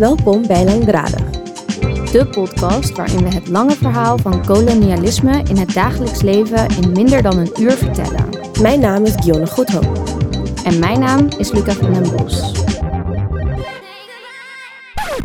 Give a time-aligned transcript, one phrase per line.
[0.00, 1.30] Welkom bij Langdradig.
[2.12, 7.22] De podcast waarin we het lange verhaal van kolonialisme in het dagelijks leven in minder
[7.22, 8.28] dan een uur vertellen.
[8.62, 10.02] Mijn naam is Gionne Goedhoop.
[10.64, 12.52] En mijn naam is Luca van den Bos.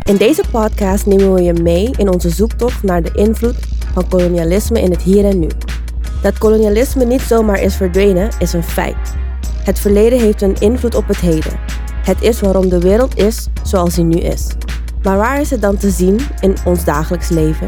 [0.04, 3.58] In deze podcast nemen we je mee in onze zoektocht naar de invloed
[3.94, 5.50] van kolonialisme in het hier en nu.
[6.22, 9.16] Dat kolonialisme niet zomaar is verdwenen, is een feit.
[9.64, 11.60] Het verleden heeft een invloed op het heden.
[12.04, 14.48] Het is waarom de wereld is zoals hij nu is.
[15.06, 17.68] Maar waar is het dan te zien in ons dagelijks leven?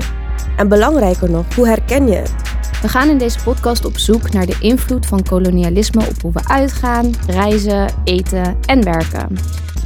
[0.55, 2.35] En belangrijker nog, hoe herken je het?
[2.81, 6.47] We gaan in deze podcast op zoek naar de invloed van kolonialisme op hoe we
[6.47, 9.35] uitgaan, reizen, eten en werken.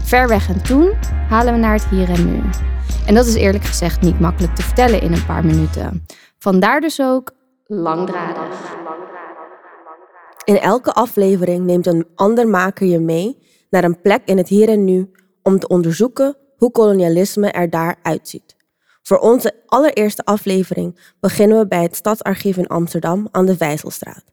[0.04, 0.94] Ver weg en toen
[1.30, 2.42] halen we naar het hier en nu.
[3.06, 6.06] En dat is eerlijk gezegd niet makkelijk te vertellen in een paar minuten.
[6.38, 7.32] Vandaar dus ook
[7.68, 8.76] langdradig.
[10.44, 13.38] In elke aflevering neemt een ander maker je mee
[13.70, 17.96] naar een plek in het hier en nu om te onderzoeken hoe kolonialisme er daar
[18.02, 18.56] uitziet.
[19.02, 24.24] Voor onze allereerste aflevering beginnen we bij het Stadsarchief in Amsterdam aan de Vijzelstraat,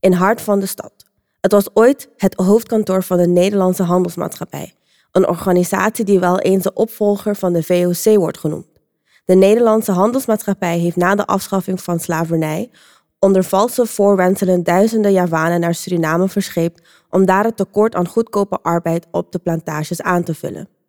[0.00, 0.92] in hart van de stad.
[1.40, 4.74] Het was ooit het hoofdkantoor van de Nederlandse Handelsmaatschappij,
[5.12, 8.80] een organisatie die wel eens de opvolger van de VOC wordt genoemd.
[9.24, 12.70] De Nederlandse Handelsmaatschappij heeft na de afschaffing van slavernij
[13.18, 19.06] onder valse voorwenselen duizenden Javanen naar Suriname verscheept om daar het tekort aan goedkope arbeid
[19.10, 20.80] op de plantages aan te vullen.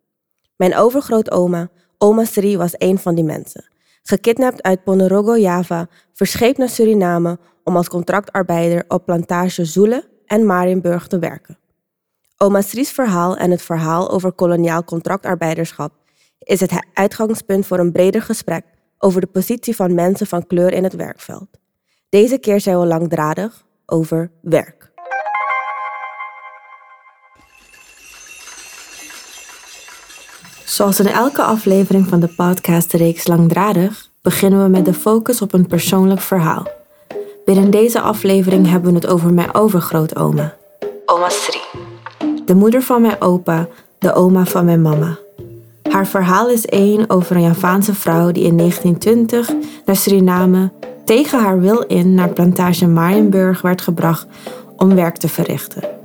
[0.56, 3.64] Mijn overgrootoma, oma Sri, was een van die mensen.
[4.02, 11.06] Gekidnapt uit Ponorogo, Java, verscheept naar Suriname om als contractarbeider op plantage Zoele en Marienburg
[11.06, 11.58] te werken.
[12.36, 15.92] Oma Sri's verhaal en het verhaal over koloniaal contractarbeiderschap
[16.38, 18.64] is het uitgangspunt voor een breder gesprek
[18.98, 21.48] over de positie van mensen van kleur in het werkveld.
[22.08, 24.93] Deze keer zijn we langdradig over werk.
[30.64, 35.66] Zoals in elke aflevering van de podcastreeks Langdradig beginnen we met de focus op een
[35.66, 36.66] persoonlijk verhaal.
[37.44, 40.54] Binnen deze aflevering hebben we het over mijn overgrootoma.
[41.06, 41.60] Oma Sri.
[42.44, 45.18] De moeder van mijn opa, de oma van mijn mama.
[45.82, 49.50] Haar verhaal is één over een Javaanse vrouw die in 1920
[49.84, 50.72] naar Suriname
[51.04, 54.26] tegen haar wil in naar plantage Marienburg werd gebracht
[54.76, 56.03] om werk te verrichten.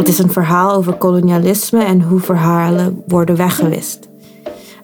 [0.00, 4.08] Het is een verhaal over kolonialisme en hoe verhalen worden weggewist.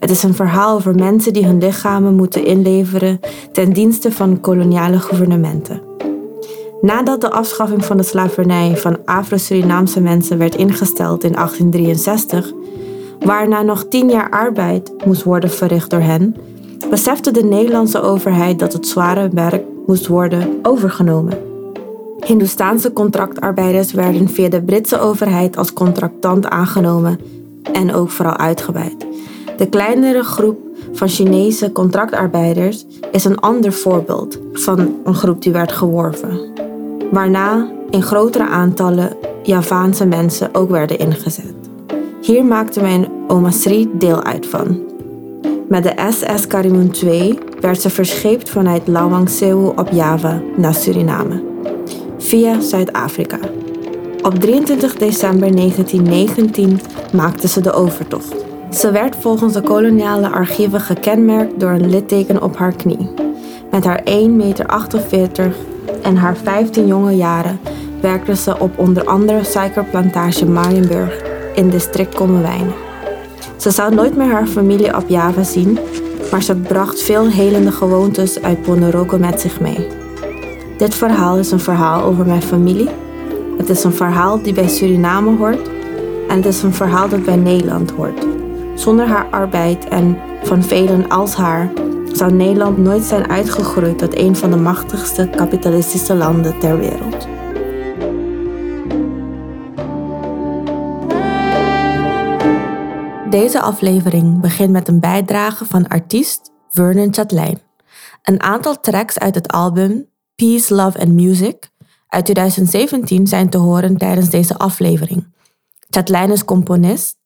[0.01, 3.21] Het is een verhaal over mensen die hun lichamen moeten inleveren
[3.53, 5.83] ten dienste van koloniale gouvernementen.
[6.81, 12.53] Nadat de afschaffing van de slavernij van Afro-Surinaamse mensen werd ingesteld in 1863,
[13.21, 16.37] waarna nog tien jaar arbeid moest worden verricht door hen,
[16.91, 21.56] besefte de Nederlandse overheid dat het zware werk moest worden overgenomen.
[22.25, 27.21] Hindoestaanse contractarbeiders werden via de Britse overheid als contractant aangenomen
[27.73, 29.07] en ook vooral uitgebuit.
[29.57, 30.59] De kleinere groep
[30.93, 36.41] van Chinese contractarbeiders is een ander voorbeeld van een groep die werd geworven.
[37.11, 41.55] Waarna in grotere aantallen Javaanse mensen ook werden ingezet.
[42.21, 44.81] Hier maakte mijn oma Sri deel uit van.
[45.69, 51.43] Met de SS Karimun 2 werd ze verscheept vanuit Lawang Sewu op Java naar Suriname,
[52.19, 53.39] via Zuid-Afrika.
[54.23, 56.81] Op 23 december 1919
[57.13, 58.35] maakte ze de overtocht.
[58.71, 63.11] Ze werd volgens de koloniale archieven gekenmerkt door een litteken op haar knie.
[63.71, 65.55] Met haar 1,48 meter
[66.03, 67.61] en haar 15 jonge jaren
[68.01, 71.23] werkte ze op onder andere suikerplantage Marienburg
[71.55, 72.75] in district Kommerwijnen.
[73.57, 75.79] Ze zou nooit meer haar familie op Java zien,
[76.31, 80.06] maar ze bracht veel helende gewoontes uit Ponorogo met zich mee.
[80.77, 82.89] Dit verhaal is een verhaal over mijn familie.
[83.59, 85.69] Het is een verhaal die bij Suriname hoort
[86.29, 88.27] en het is een verhaal dat bij Nederland hoort.
[88.75, 91.71] Zonder haar arbeid en van velen als haar
[92.13, 97.27] zou Nederland nooit zijn uitgegroeid tot een van de machtigste kapitalistische landen ter wereld.
[103.31, 107.59] Deze aflevering begint met een bijdrage van artiest Vernon Chatelain.
[108.23, 110.07] Een aantal tracks uit het album
[110.37, 111.71] Peace, Love and Music
[112.09, 115.35] uit 2017 zijn te horen tijdens deze aflevering.
[115.91, 117.17] Chatelain is componist,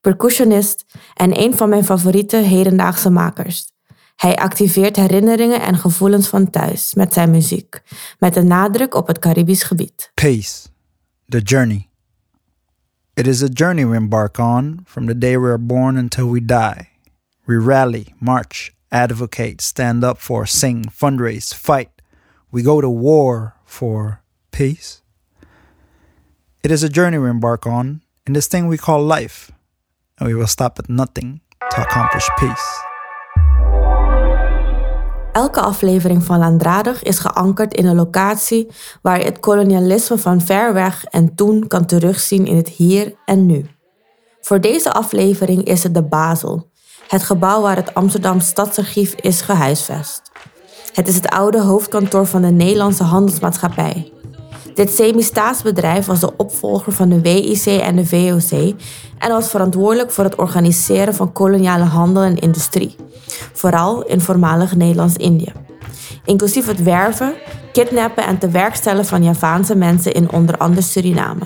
[0.00, 0.84] percussionist
[1.14, 3.68] en een van mijn favoriete hedendaagse makers.
[4.16, 7.82] Hij activeert herinneringen en gevoelens van thuis met zijn muziek,
[8.18, 10.10] met een nadruk op het Caribisch gebied.
[10.14, 10.68] Pace,
[11.28, 11.88] the journey.
[13.14, 16.44] It is a journey we embark on from the day we are born until we
[16.44, 16.88] die.
[17.44, 21.99] We rally, march, advocate, stand up for, sing, fundraise, fight.
[22.52, 25.02] We go to war for peace.
[26.62, 29.52] It is a journey we embark on in this thing we call life,
[30.18, 32.88] and we will stop at nothing to accomplish peace.
[35.32, 38.68] Elke aflevering van Landradig is geankerd in een locatie
[39.02, 43.46] waar je het kolonialisme van ver weg en toen kan terugzien in het hier en
[43.46, 43.66] nu.
[44.40, 46.70] Voor deze aflevering is het de Basel,
[47.08, 50.29] het gebouw waar het Amsterdam Stadsarchief is gehuisvest.
[50.92, 54.12] Het is het oude hoofdkantoor van de Nederlandse Handelsmaatschappij.
[54.74, 58.74] Dit semi-staatsbedrijf was de opvolger van de WIC en de VOC
[59.18, 62.96] en was verantwoordelijk voor het organiseren van koloniale handel en industrie,
[63.52, 65.52] vooral in voormalig Nederlands-Indië.
[66.24, 67.34] Inclusief het werven,
[67.72, 71.44] kidnappen en te werkstellen van Javaanse mensen in onder andere Suriname.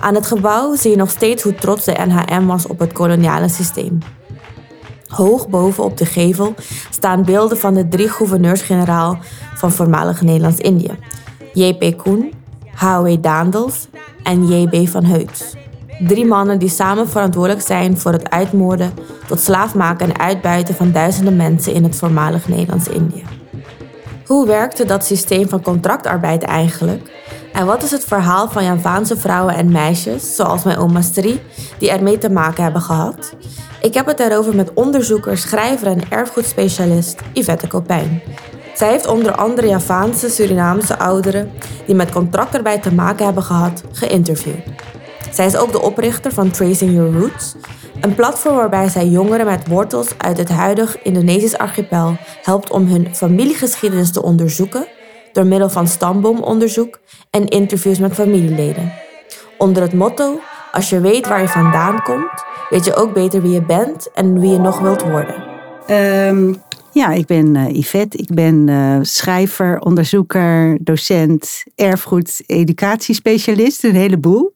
[0.00, 3.48] Aan het gebouw zie je nog steeds hoe trots de NHM was op het koloniale
[3.48, 3.98] systeem.
[5.12, 6.54] Hoog boven op de gevel
[6.90, 9.18] staan beelden van de drie gouverneurs-generaal
[9.54, 10.98] van voormalig Nederlands-Indië.
[11.52, 11.96] J.P.
[11.96, 12.32] Koen,
[12.74, 13.16] H.W.
[13.20, 13.88] Daandels
[14.22, 14.88] en J.B.
[14.88, 15.54] van Heuts.
[16.06, 18.92] Drie mannen die samen verantwoordelijk zijn voor het uitmoorden,
[19.26, 23.24] tot slaafmaken en uitbuiten van duizenden mensen in het voormalig Nederlands-Indië.
[24.26, 27.10] Hoe werkte dat systeem van contractarbeid eigenlijk?
[27.52, 31.40] En wat is het verhaal van Javaanse vrouwen en meisjes, zoals mijn oma Stri,
[31.78, 33.34] die ermee te maken hebben gehad?
[33.82, 38.22] Ik heb het daarover met onderzoeker, schrijver en erfgoedspecialist Yvette Kopijn.
[38.74, 41.50] Zij heeft onder andere Javaanse Surinaamse ouderen
[41.86, 44.62] die met contractarbeid te maken hebben gehad, geïnterviewd.
[45.32, 47.54] Zij is ook de oprichter van Tracing Your Roots,
[48.00, 53.14] een platform waarbij zij jongeren met wortels uit het huidige Indonesisch archipel helpt om hun
[53.14, 54.86] familiegeschiedenis te onderzoeken
[55.32, 56.98] door middel van stamboomonderzoek
[57.30, 58.92] en interviews met familieleden.
[59.58, 60.40] Onder het motto:
[60.72, 64.40] Als je weet waar je vandaan komt, weet je ook beter wie je bent en
[64.40, 65.34] wie je nog wilt worden.
[66.26, 68.16] Um, ja, ik ben uh, Yvette.
[68.16, 74.54] Ik ben uh, schrijver, onderzoeker, docent, erfgoed, educatiespecialist, een heleboel.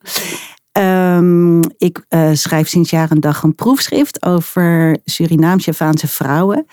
[0.72, 6.66] Um, ik uh, schrijf sinds jaar en dag een proefschrift over Surinaams-Javaanse vrouwen.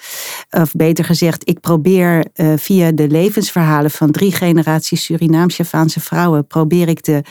[0.49, 2.25] Of beter gezegd, ik probeer
[2.55, 7.21] via de levensverhalen van drie generaties Surinaams-Javaanse vrouwen, probeer ik de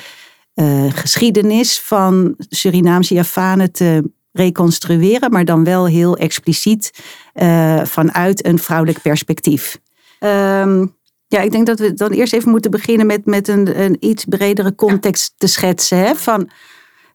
[0.55, 6.91] uh, geschiedenis van Surinaamse Javanen te reconstrueren, maar dan wel heel expliciet
[7.83, 9.79] vanuit een vrouwelijk perspectief.
[10.21, 10.95] Um,
[11.33, 14.25] ja, ik denk dat we dan eerst even moeten beginnen met, met een, een iets
[14.25, 15.99] bredere context te schetsen.
[15.99, 16.15] Hè?
[16.15, 16.51] Van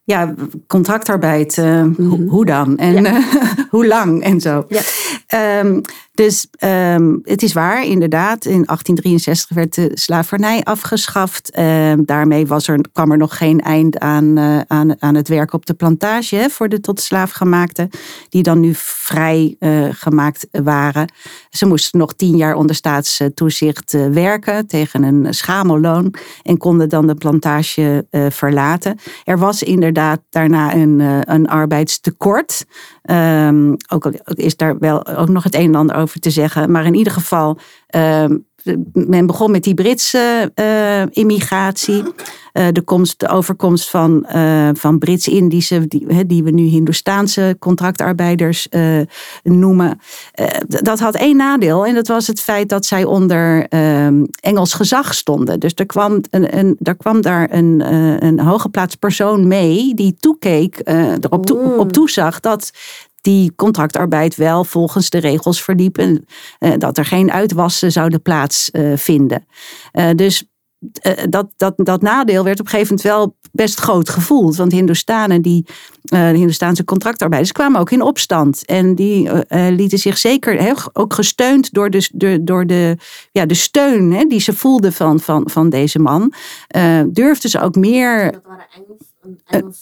[0.04, 0.34] ja,
[0.66, 2.28] contractarbeid, uh, mm-hmm.
[2.28, 2.76] hoe dan?
[2.76, 3.22] En ja.
[3.70, 4.66] hoe lang en zo.
[4.68, 5.60] Ja.
[5.60, 5.80] Um,
[6.18, 8.44] dus um, het is waar, inderdaad.
[8.44, 11.58] In 1863 werd de slavernij afgeschaft.
[11.58, 15.52] Um, daarmee was er, kwam er nog geen eind aan, uh, aan, aan het werk
[15.52, 17.90] op de plantage voor de tot slaafgemaakten,
[18.28, 21.12] die dan nu vrij uh, gemaakt waren.
[21.50, 27.06] Ze moesten nog tien jaar onder staatstoezicht uh, werken tegen een schamelloon en konden dan
[27.06, 28.98] de plantage verlaten.
[29.24, 31.00] Er was inderdaad daarna een,
[31.32, 32.64] een arbeidstekort.
[33.10, 36.70] Um, ook is daar wel ook nog het een en ander over te zeggen.
[36.70, 37.58] Maar in ieder geval,
[37.96, 38.24] uh,
[38.92, 42.02] men begon met die Britse uh, immigratie.
[42.52, 48.68] Uh, de, komst, de overkomst van, uh, van Brits-Indische, die, die we nu Hindoestaanse contractarbeiders
[49.42, 50.00] noemen.
[50.66, 55.14] dat had één nadeel en dat was het feit dat zij onder ehm, Engels gezag
[55.14, 55.60] stonden.
[55.60, 57.92] Dus er kwam, een, een, er kwam daar een,
[58.24, 60.80] een hooggeplaatst persoon mee die toekeek,
[61.20, 62.72] erop toe, op toezag dat
[63.20, 66.24] die contractarbeid wel volgens de regels verliep en
[66.60, 69.46] uh, dat er geen uitwassen zouden plaatsvinden.
[69.92, 70.44] Uh, dus
[71.02, 74.56] uh, dat, dat, dat nadeel werd op een gegeven moment wel best groot gevoeld.
[74.56, 75.66] Want Hindoestanen, die,
[76.02, 78.64] de Hindoestaanse contractarbeiders, kwamen ook in opstand.
[78.64, 82.96] En die lieten zich zeker, ook gesteund door de, de, door de,
[83.32, 86.32] ja, de steun die ze voelden van, van, van deze man,
[87.08, 88.32] durfden ze ook meer.
[88.32, 88.66] Dat waren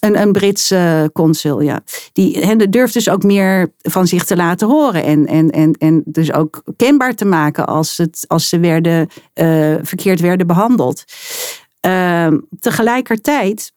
[0.00, 1.80] een, een, Britse consul, ja.
[2.12, 5.04] Die he, durft dus ook meer van zich te laten horen.
[5.04, 9.74] En, en, en, en dus ook kenbaar te maken als, het, als ze werden, uh,
[9.82, 11.04] verkeerd werden behandeld.
[11.86, 13.72] Uh, tegelijkertijd,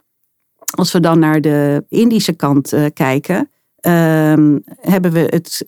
[0.75, 3.49] als we dan naar de Indische kant uh, kijken.
[3.81, 3.91] Uh,
[4.81, 5.63] hebben we het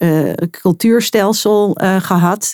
[0.61, 2.53] cultuurstelsel gehad.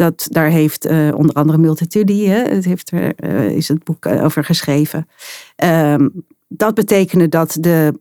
[0.00, 3.22] Dat, daar heeft onder andere Multatuli, het heeft er,
[3.54, 5.08] is het boek over geschreven.
[5.56, 6.08] Ehm,
[6.48, 8.00] dat betekende dat de,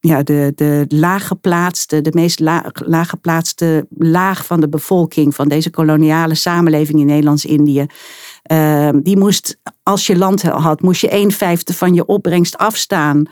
[0.00, 6.34] ja, de, de laaggeplaatste, de meest la, laaggeplaatste laag van de bevolking van deze koloniale
[6.34, 7.86] samenleving in Nederlands-Indië.
[8.42, 13.28] Ehm, die moest, als je land had, moest je een vijfde van je opbrengst afstaan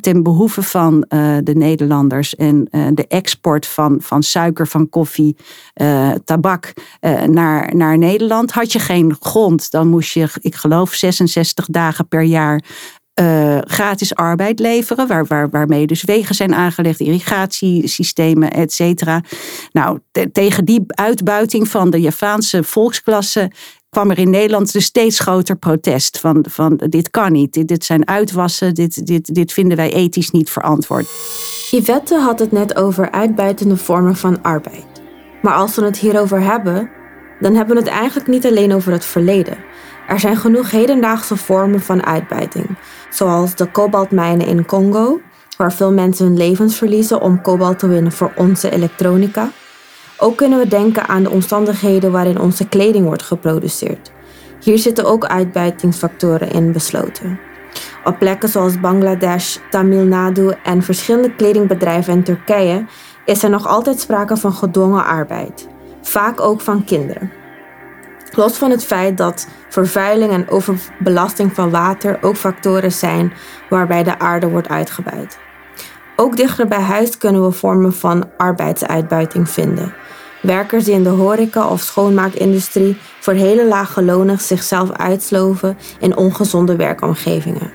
[0.00, 5.36] ten behoeve van uh, de Nederlanders en uh, de export van, van suiker, van koffie,
[5.82, 6.72] uh, tabak
[7.26, 8.52] naar, naar Nederland.
[8.52, 12.64] Had je geen grond, dan moest je, ik geloof, 66 dagen per jaar
[13.60, 19.20] gratis arbeid leveren, waar, waar, waarmee dus wegen zijn aangelegd, irrigatiesystemen, et cetera.
[19.72, 19.98] Nou,
[20.32, 23.50] tegen die uitbuiting van de Javaanse volksklasse
[23.92, 27.84] kwam er in Nederland een steeds groter protest van, van dit kan niet, dit, dit
[27.84, 31.06] zijn uitwassen, dit, dit, dit vinden wij ethisch niet verantwoord.
[31.70, 35.02] Yvette had het net over uitbuitende vormen van arbeid.
[35.42, 36.90] Maar als we het hierover hebben,
[37.40, 39.56] dan hebben we het eigenlijk niet alleen over het verleden.
[40.08, 42.66] Er zijn genoeg hedendaagse vormen van uitbuiting,
[43.10, 45.20] zoals de kobaltmijnen in Congo,
[45.56, 49.50] waar veel mensen hun levens verliezen om kobalt te winnen voor onze elektronica.
[50.22, 54.12] Ook kunnen we denken aan de omstandigheden waarin onze kleding wordt geproduceerd.
[54.60, 57.40] Hier zitten ook uitbuitingsfactoren in besloten.
[58.04, 62.84] Op plekken zoals Bangladesh, Tamil Nadu en verschillende kledingbedrijven in Turkije
[63.24, 65.68] is er nog altijd sprake van gedwongen arbeid,
[66.02, 67.32] vaak ook van kinderen.
[68.34, 73.32] Los van het feit dat vervuiling en overbelasting van water ook factoren zijn
[73.68, 75.38] waarbij de aarde wordt uitgebuit.
[76.16, 79.94] Ook dichter bij huis kunnen we vormen van arbeidsuitbuiting vinden.
[80.42, 86.76] Werkers die in de horeca of schoonmaakindustrie voor hele lage lonen zichzelf uitsloven in ongezonde
[86.76, 87.72] werkomgevingen.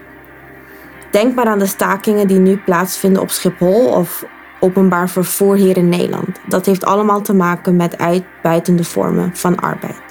[1.11, 4.25] Denk maar aan de stakingen die nu plaatsvinden op Schiphol of
[4.59, 6.39] openbaar vervoer hier in Nederland.
[6.47, 10.05] Dat heeft allemaal te maken met uitbuitende vormen van arbeid.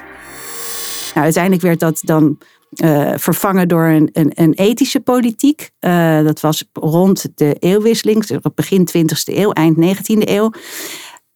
[1.14, 2.38] Nou, uiteindelijk werd dat dan
[2.84, 5.70] uh, vervangen door een, een, een ethische politiek.
[5.80, 10.52] Uh, dat was rond de eeuwwisseling, begin 20e eeuw, eind 19e eeuw.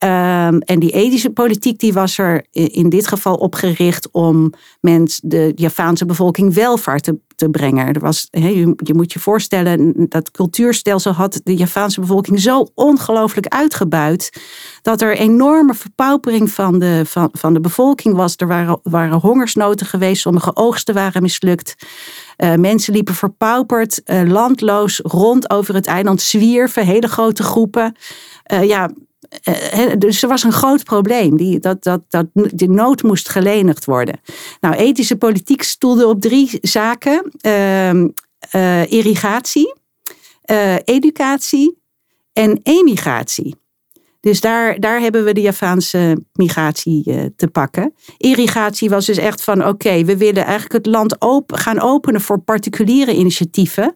[0.04, 5.52] Um, en die ethische politiek die was er in dit geval opgericht om mens, de
[5.54, 7.92] Javaanse bevolking welvaart te, te brengen.
[7.92, 13.46] Er was, he, je, moet je voorstellen, dat cultuurstelsel had de Javaanse bevolking zo ongelooflijk
[13.46, 14.40] uitgebuit.
[14.82, 18.34] Dat er enorme verpaupering van de, van, van de bevolking was.
[18.36, 21.74] Er waren, waren hongersnoten geweest, sommige oogsten waren mislukt.
[22.36, 27.96] Uh, mensen liepen verpauperd, uh, landloos rond over het eiland, zwierven, hele grote groepen.
[28.52, 28.90] Uh, ja,
[29.42, 31.36] eh, dus er was een groot probleem.
[31.36, 34.20] Die, dat, dat, dat, de nood moest gelenigd worden.
[34.60, 39.74] Nou, ethische politiek stoelde op drie zaken: uh, uh, irrigatie,
[40.84, 41.78] educatie
[42.32, 43.59] en emigratie.
[44.20, 47.94] Dus daar, daar hebben we de Javaanse migratie uh, te pakken.
[48.16, 52.38] Irrigatie was dus echt van oké, we willen eigenlijk het land open, gaan openen voor
[52.38, 53.94] particuliere initiatieven.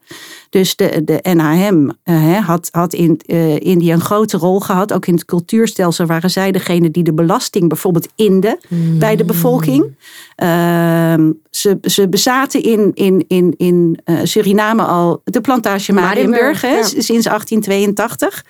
[0.51, 4.93] Dus de, de NHM uh, eh, had, had in uh, Indië een grote rol gehad.
[4.93, 8.99] Ook in het cultuurstelsel waren zij degene die de belasting bijvoorbeeld inden mm.
[8.99, 9.97] bij de bevolking.
[10.37, 17.01] Ehm, ze, ze bezaten in, in, in, in Suriname al de plantage Marienburg, Marienburg ja.
[17.03, 18.45] sinds 1882.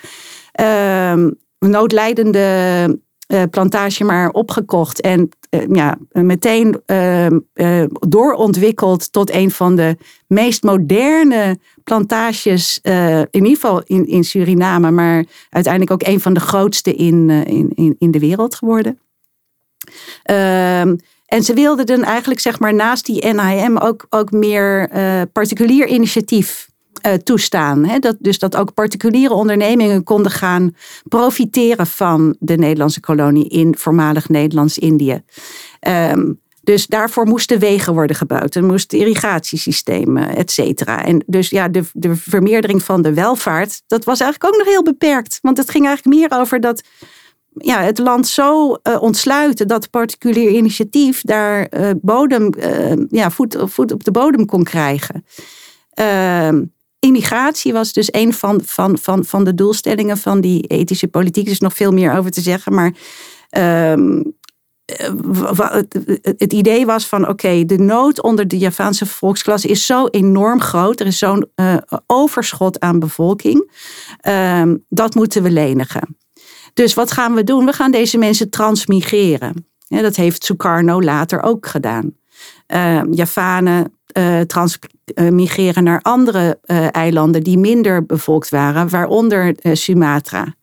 [0.60, 1.30] Uh,
[1.70, 9.96] noodlijdende uh, plantage maar opgekocht en uh, ja, meteen uh, doorontwikkeld tot een van de
[10.26, 16.40] meest moderne plantages, in ieder geval in, in Suriname, maar uiteindelijk ook een van de
[16.40, 17.30] grootste in,
[17.74, 18.98] in, in de wereld geworden.
[20.22, 24.88] Ehm, en ze wilden dan eigenlijk zeg maar naast die NIM ook, ook meer
[25.32, 26.68] particulier initiatief
[27.06, 27.84] uh, toestaan.
[27.84, 27.98] Hè?
[27.98, 30.74] Dat, dus dat ook particuliere ondernemingen konden gaan
[31.08, 35.22] profiteren van de Nederlandse kolonie in voormalig Nederlands-Indië.
[36.10, 38.54] Um, dus daarvoor moesten wegen worden gebouwd.
[38.54, 41.04] Er moesten irrigatiesystemen, et cetera.
[41.04, 44.82] En dus ja, de, de vermeerdering van de welvaart, dat was eigenlijk ook nog heel
[44.82, 45.38] beperkt.
[45.42, 46.82] Want het ging eigenlijk meer over dat
[47.54, 52.52] ja, het land zo uh, ontsluiten dat particulier initiatief daar uh, bodem,
[53.08, 55.24] ja, voet, voet op de bodem kon krijgen.
[57.04, 61.46] Immigratie was dus een van, van, van, van de doelstellingen van die ethische politiek.
[61.46, 62.92] Er is nog veel meer over te zeggen, maar
[63.96, 64.34] um,
[66.22, 71.00] het idee was van oké, de nood onder de Javaanse volksklasse is zo enorm groot.
[71.00, 73.70] Er is zo'n uh, overschot aan bevolking.
[74.28, 76.16] Uh, dat moeten we lenigen.
[76.74, 77.64] Dus wat gaan we doen?
[77.64, 79.66] We gaan deze mensen transmigreren.
[79.86, 82.16] Ja, dat heeft Sukarno later ook gedaan.
[82.74, 83.02] Uh,
[84.18, 90.54] uh, transmigreren naar andere uh, eilanden die minder bevolkt waren, waaronder uh, Sumatra.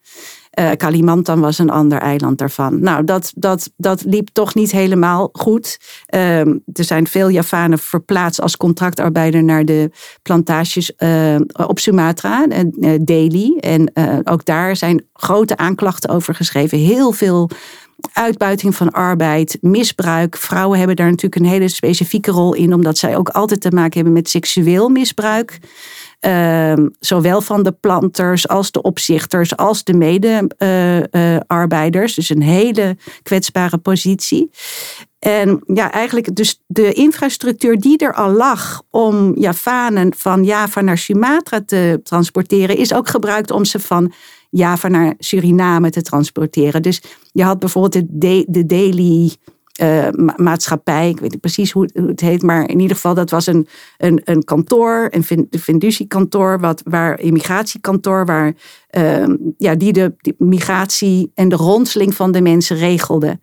[0.77, 2.79] Kalimantan was een ander eiland daarvan.
[2.79, 5.79] Nou, dat, dat, dat liep toch niet helemaal goed.
[6.05, 9.91] Ehm, er zijn veel Javanen verplaatst als contractarbeider naar de
[10.21, 10.93] plantages
[11.67, 12.47] op Sumatra,
[13.01, 13.57] Delhi.
[13.59, 13.91] En
[14.23, 16.77] ook daar zijn grote aanklachten over geschreven.
[16.77, 17.49] Heel veel
[18.13, 20.37] uitbuiting van arbeid, misbruik.
[20.37, 23.93] Vrouwen hebben daar natuurlijk een hele specifieke rol in, omdat zij ook altijd te maken
[23.93, 25.59] hebben met seksueel misbruik.
[26.27, 32.11] Uh, zowel van de planters als de opzichters als de medearbeiders.
[32.11, 34.49] Uh, uh, dus een hele kwetsbare positie.
[35.19, 40.97] En ja, eigenlijk dus de infrastructuur die er al lag om Javanen van Java naar
[40.97, 44.13] Sumatra te transporteren, is ook gebruikt om ze van
[44.51, 46.81] Java naar Suriname te transporteren.
[46.81, 49.31] Dus je had bijvoorbeeld de, de Daily
[49.81, 51.09] uh, maatschappij.
[51.09, 53.67] Ik weet niet precies hoe, het heet, maar in ieder geval, dat was een,
[53.97, 58.53] een, een kantoor, een Vendusiekantoor, wat, waar immigratiekantoor, waar
[58.97, 59.27] uh,
[59.57, 63.39] ja, die de migratie en de ronseling van de mensen regelde.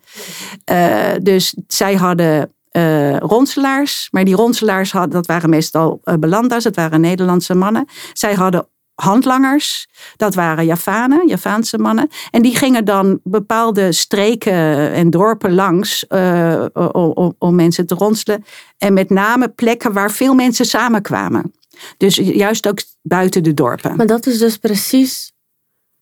[0.70, 4.08] Uh, dus zij hadden uh, ronselaars.
[4.10, 7.86] Maar die ronselaars hadden, dat waren meestal uh, Belanda's, dat waren Nederlandse mannen.
[8.12, 8.68] Zij hadden
[9.02, 9.88] handlangers.
[10.16, 12.08] Dat waren Javanen, Javaanse mannen.
[12.30, 16.64] En die gingen dan bepaalde streken en dorpen langs uh,
[17.38, 18.44] om, mensen te ronselen.
[18.78, 21.52] En met name plekken waar veel mensen samenkwamen.
[21.96, 23.96] Dus juist ook buiten de dorpen.
[23.96, 25.32] Maar dat is dus precies.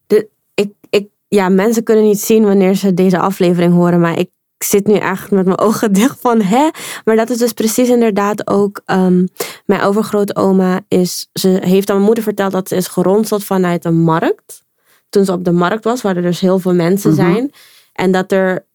[0.07, 4.31] De, ik, ik, ja, mensen kunnen niet zien wanneer ze deze aflevering horen, maar ik
[4.59, 6.69] ik zit nu echt met mijn ogen dicht van hè.
[7.05, 8.83] Maar dat is dus precies inderdaad ook.
[8.87, 9.29] Um,
[9.65, 11.29] mijn overgrootoma is.
[11.33, 14.65] Ze heeft aan mijn moeder verteld dat ze is geronseld vanuit een markt.
[15.09, 17.21] Toen ze op de markt was, waar er dus heel veel mensen mhm.
[17.21, 17.53] zijn.
[17.93, 18.67] En dat er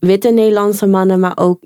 [0.00, 1.62] witte Nederlandse mannen, maar ook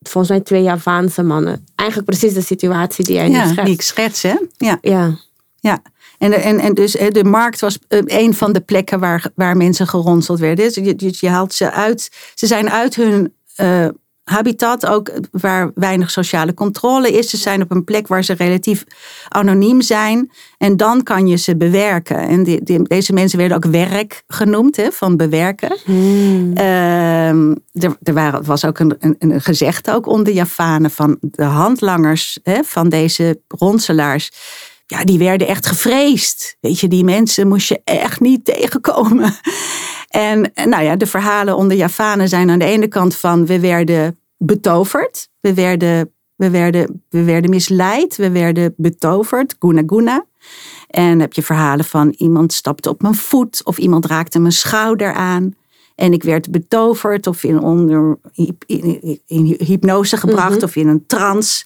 [0.00, 1.66] volgens mij twee Javaanse mannen.
[1.74, 3.64] Eigenlijk precies de situatie die jij ja, nu schetst.
[3.64, 4.34] die ik schets, hè?
[4.56, 4.78] Ja.
[4.80, 5.16] ja.
[5.60, 5.82] Ja,
[6.18, 9.86] en, en, en dus de markt was eh, een van de plekken waar, waar mensen
[9.86, 10.64] geronseld werden.
[10.64, 12.10] Dus je, je haalt ze uit.
[12.34, 13.88] Ze zijn uit hun uh,
[14.24, 17.30] habitat, ook waar weinig sociale controle is.
[17.30, 18.84] Ze zijn op een plek waar ze relatief
[19.28, 20.30] anoniem zijn.
[20.58, 22.16] En dan kan je ze bewerken.
[22.16, 25.78] En die, deze mensen werden ook werk genoemd, hè, van bewerken.
[25.84, 26.52] Hmm.
[26.58, 27.28] Uh,
[27.72, 32.38] er, er waren, was ook een, een, een gezegde ook onder Javanen van de handlangers
[32.42, 34.30] hè, van deze ronselaars
[34.90, 36.56] ja, die werden echt gevreesd.
[36.60, 39.34] Weet je, die mensen moest je echt niet tegenkomen.
[40.08, 44.18] En nou ja, de verhalen onder Javanen zijn aan de ene kant van we werden
[44.36, 45.28] betoverd.
[45.40, 48.16] We werden, we werden, we werden misleid.
[48.16, 49.56] We werden betoverd.
[49.58, 50.24] Guna guna.
[50.86, 55.12] En heb je verhalen van iemand stapte op mijn voet of iemand raakte mijn schouder
[55.12, 55.54] aan.
[55.94, 58.18] En ik werd betoverd of in, onder,
[58.66, 60.64] in, in hypnose gebracht mhm.
[60.64, 61.64] of in een trance.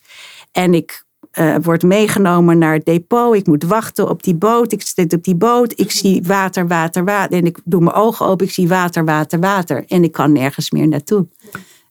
[0.53, 1.05] En ik
[1.39, 3.35] uh, wordt meegenomen naar het depot.
[3.35, 4.73] Ik moet wachten op die boot.
[4.73, 5.73] Ik zit op die boot.
[5.77, 7.39] Ik zie water, water, water.
[7.39, 8.47] En ik doe mijn ogen open.
[8.47, 9.85] Ik zie water, water, water.
[9.89, 11.27] En ik kan nergens meer naartoe.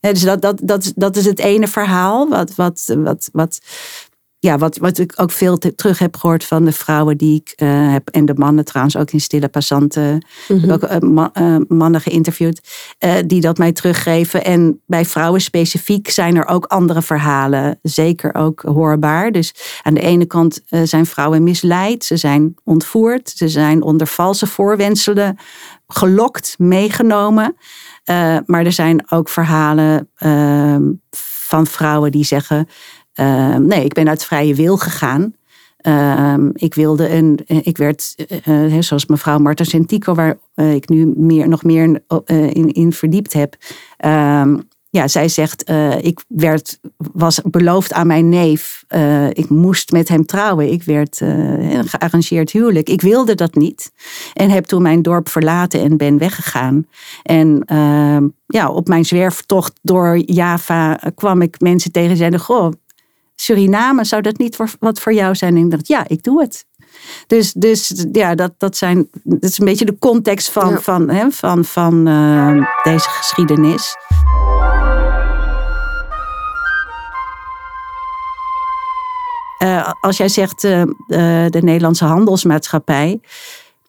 [0.00, 3.60] dus dat, dat, dat, dat is het ene verhaal wat, wat, wat, wat,
[4.44, 7.92] ja, wat, wat ik ook veel terug heb gehoord van de vrouwen die ik uh,
[7.92, 8.08] heb.
[8.08, 10.26] En de mannen trouwens ook in Stille Passanten.
[10.48, 12.60] Mm ook uh, mannen geïnterviewd.
[13.26, 14.44] die dat mij teruggeven.
[14.44, 17.78] En bij vrouwen specifiek zijn er ook andere verhalen.
[17.82, 19.32] Zeker ook hoorbaar.
[19.32, 22.04] Dus aan de ene kant zijn vrouwen misleid.
[22.04, 23.32] Ze zijn ontvoerd.
[23.36, 25.38] Ze zijn onder valse voorwenselen
[25.86, 27.56] gelokt, meegenomen.
[28.46, 30.82] maar er zijn ook verhalen ehm,
[31.52, 32.68] van vrouwen die zeggen
[33.14, 35.34] Ehm, nee, ik ben uit vrije wil gegaan.
[35.76, 38.14] Ehm, ik wilde een, ik werd,
[38.46, 42.02] uh, zoals mevrouw Marta Sentico, waar ik nu meer, nog meer
[42.52, 43.56] in, in verdiept heb.
[43.96, 44.56] Ehm,
[44.90, 45.70] ja, zij zegt,
[46.00, 48.84] ik werd, was beloofd aan mijn neef.
[49.32, 50.72] ik moest met hem trouwen.
[50.72, 51.16] Ik werd
[51.84, 52.88] gearrangeerd huwelijk.
[52.88, 53.92] Ik wilde dat niet.
[54.34, 56.86] En heb toen mijn dorp verlaten en ben weggegaan.
[57.22, 57.62] En
[58.46, 62.72] ja, op mijn zwerftocht door Java kwam ik mensen tegen die zeiden, goh,
[63.42, 65.56] Suriname, zou dat niet wat voor jou zijn?
[65.56, 66.66] En ik dacht, ja, ik doe het.
[67.26, 71.30] Dus, dus ja, dat, dat, zijn, dat is een beetje de context van, van, hè,
[71.30, 73.96] van, van uh, deze geschiedenis.
[79.62, 80.82] Uh, als jij zegt uh,
[81.48, 83.20] de Nederlandse handelsmaatschappij.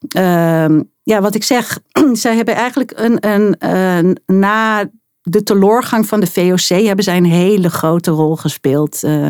[0.07, 1.79] Ehm, ja, wat ik zeg,
[2.13, 4.89] zij hebben eigenlijk een, een, na
[5.23, 9.29] de teleurgang van de VOC hebben zij een hele grote rol gespeeld uh,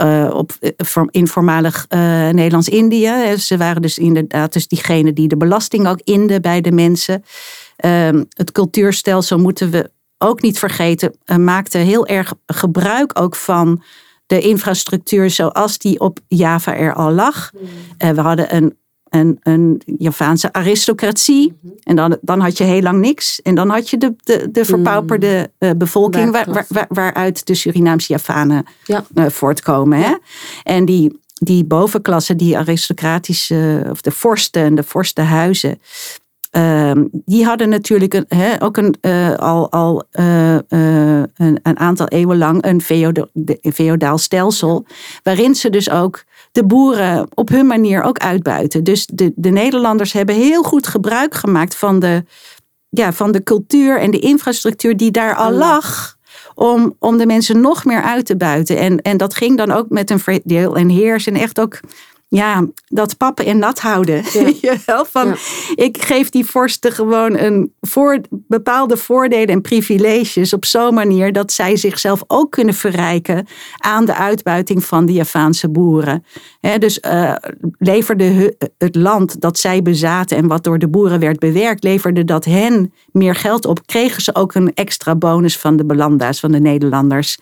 [0.00, 3.36] uh, op, uh, in voormalig Nederlands-Indië.
[3.38, 7.24] Ze waren dus inderdaad dus diegene die de belasting ook inde bij de mensen.
[7.76, 13.82] Ehm, het cultuurstelsel moeten we ook niet vergeten, maakte heel erg gebruik ook van
[14.26, 17.50] de infrastructuur zoals die op Java er al lag.
[17.98, 18.14] Hmm.
[18.14, 18.76] we hadden een
[19.10, 21.58] een, een Javaanse aristocratie.
[21.60, 21.72] Mhm.
[21.82, 23.42] En dan, dan had je heel lang niks.
[23.42, 28.12] En dan had je de, de, de verpauperde uh, bevolking waar, waar, waaruit de Surinaamse
[28.12, 29.04] Javanen ja.
[29.14, 29.98] uh, voortkomen.
[29.98, 30.14] Hè?
[30.62, 35.78] En die, die bovenklasse, die aristocratische, of de vorsten en de vorstenhuizen.
[36.50, 42.38] Ehm, die hadden natuurlijk een, ook een, uh, al, al uh, een, een, aantal eeuwen
[42.38, 42.80] lang een
[43.72, 44.86] feodaal stelsel.
[45.22, 46.24] Waarin ze dus ook
[46.58, 48.84] de boeren op hun manier ook uitbuiten.
[48.84, 52.24] Dus de, de Nederlanders hebben heel goed gebruik gemaakt van de,
[52.88, 56.16] ja, van de cultuur en de infrastructuur die daar al lag
[56.54, 58.78] om, om de mensen nog meer uit te buiten.
[58.78, 61.80] En, en dat ging dan ook met een verdeel en heers en echt ook
[62.28, 64.22] ja, dat pappen en nat houden.
[64.60, 65.04] Ja.
[65.10, 65.36] Van,
[65.74, 71.52] Ik geef die vorsten gewoon een voor, bepaalde voordelen en privileges op zo'n manier dat
[71.52, 76.24] zij zichzelf ook kunnen verrijken aan de uitbuiting van de Javaanse boeren.
[76.78, 77.34] dus uh,
[77.78, 82.44] leverde het land dat zij bezaten en wat door de boeren werd bewerkt, leverde dat
[82.44, 86.60] hen meer geld op, kregen ze ook een extra bonus van de belanda's, van de
[86.60, 87.38] Nederlanders.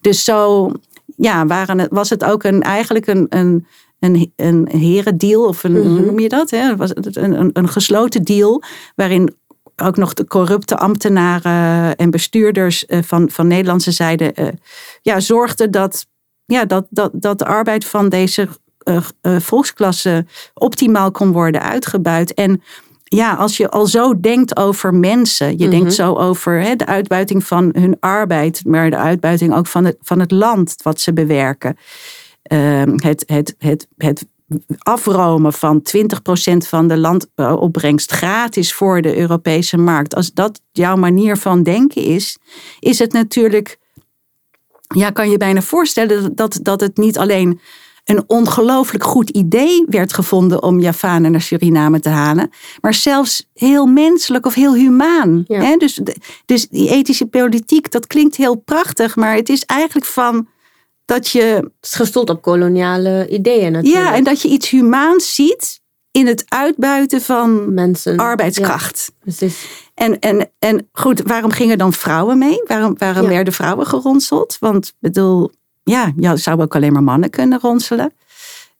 [0.00, 0.70] Dus zo
[1.16, 3.66] ja, waren het, was het ook een, eigenlijk een, een
[4.00, 6.04] een, een herendeal, of een, hoe mhm.
[6.04, 6.50] noem je dat?
[6.50, 6.76] Hè?
[6.76, 8.62] Was een, een, een gesloten deal
[8.94, 9.34] waarin
[9.76, 14.48] ook nog de corrupte ambtenaren en bestuurders eh, van, van Nederlandse zijde uh,
[15.02, 16.06] ja, zorgden dat,
[16.46, 18.48] ja, dat, dat, dat de arbeid van deze
[18.84, 22.34] uh, volksklasse optimaal kon worden uitgebuit.
[22.34, 22.62] En
[23.04, 25.94] ja, als je al zo denkt over mensen, je denkt mhm.
[25.94, 30.20] zo over hè, de uitbuiting van hun arbeid, maar de uitbuiting ook van het, van
[30.20, 31.76] het land wat ze bewerken.
[32.50, 34.26] Ehm, het, het, het, het
[34.78, 40.14] afromen van 20% van de landopbrengst gratis voor de Europese markt.
[40.14, 42.38] Als dat jouw manier van denken is,
[42.80, 43.78] is het natuurlijk,
[44.94, 47.60] ja, kan je bijna voorstellen dat, dat het niet alleen
[48.04, 53.86] een ongelooflijk goed idee werd gevonden om Javanen naar Suriname te halen, maar zelfs heel
[53.86, 55.44] menselijk of heel humaan.
[55.78, 56.00] Dus,
[56.46, 60.48] dus die ethische politiek, dat klinkt heel prachtig, maar het is eigenlijk van
[61.10, 61.42] dat je.
[61.42, 64.04] Het is gestoeld op koloniale ideeën natuurlijk.
[64.04, 69.12] Ja, en dat je iets humaans ziet in het uitbuiten van Mensen, arbeidskracht.
[69.18, 69.66] precies.
[69.94, 72.62] En, en, en goed, waarom gingen dan vrouwen mee?
[72.66, 74.56] Waarom, waarom werden vrouwen geronseld?
[74.60, 75.50] Want bedoel,
[75.82, 78.12] ja, je zou ook alleen maar mannen kunnen ronselen.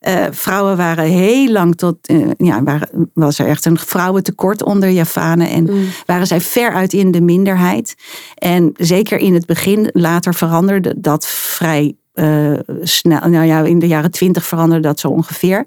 [0.08, 4.88] Uh, vrouwen waren heel lang tot, uh, ja, waren, was er echt een vrouwentekort onder
[4.88, 5.86] Javanen en mm.
[6.06, 7.94] waren zij veruit in de minderheid.
[8.34, 13.86] En zeker in het begin, later veranderde dat vrij uh, snel, nou ja, in de
[13.86, 15.66] jaren twintig veranderde dat zo ongeveer.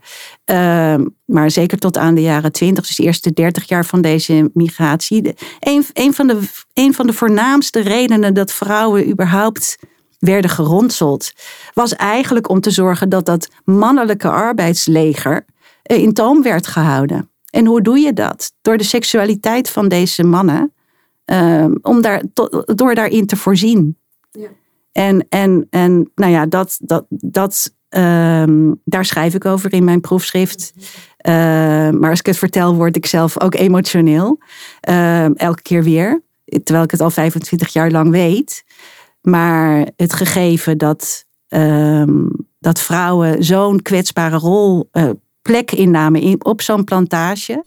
[0.51, 4.49] Uh, maar zeker tot aan de jaren twintig, dus de eerste dertig jaar van deze
[4.53, 5.35] migratie.
[5.59, 6.39] Een, een, van de,
[6.73, 9.77] een van de voornaamste redenen dat vrouwen überhaupt
[10.19, 11.31] werden geronseld,
[11.73, 15.45] was eigenlijk om te zorgen dat dat mannelijke arbeidsleger
[15.91, 17.29] uh, in toom werd gehouden.
[17.49, 18.53] En hoe doe je dat?
[18.61, 20.73] Door de seksualiteit van deze mannen,
[21.25, 22.23] uh, om daar,
[22.65, 23.97] door daarin te voorzien.
[24.31, 24.49] Ja.
[24.93, 30.01] En, en, en nou ja, dat, dat, dat, um, daar schrijf ik over in mijn
[30.01, 30.73] proefschrift.
[31.27, 31.33] Uh,
[31.89, 34.39] maar als ik het vertel, word ik zelf ook emotioneel.
[34.89, 36.23] Uh, elke keer weer.
[36.45, 38.63] Terwijl ik het al 25 jaar lang weet.
[39.21, 42.29] Maar het gegeven dat, um,
[42.59, 45.09] dat vrouwen zo'n kwetsbare rol, uh,
[45.41, 47.63] plek innamen in, op zo'n plantage.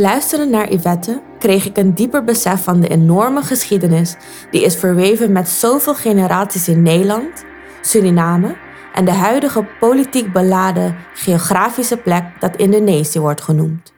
[0.00, 4.16] Luisterend naar Yvette kreeg ik een dieper besef van de enorme geschiedenis
[4.50, 7.44] die is verweven met zoveel generaties in Nederland,
[7.80, 8.56] Suriname
[8.94, 13.92] en de huidige politiek beladen geografische plek dat Indonesië wordt genoemd.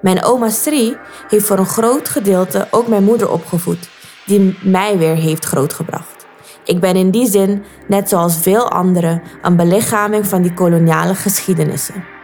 [0.00, 0.96] Mijn oma Sri
[1.28, 3.88] heeft voor een groot gedeelte ook mijn moeder opgevoed,
[4.26, 6.26] die mij weer heeft grootgebracht.
[6.64, 12.16] Ik ben in die zin, net zoals veel anderen, een belichaming van die koloniale geschiedenissen.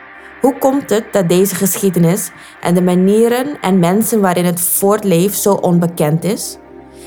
[0.45, 2.31] Hoe komt het dat deze geschiedenis
[2.61, 6.59] en de manieren en mensen waarin het voortleeft zo onbekend is?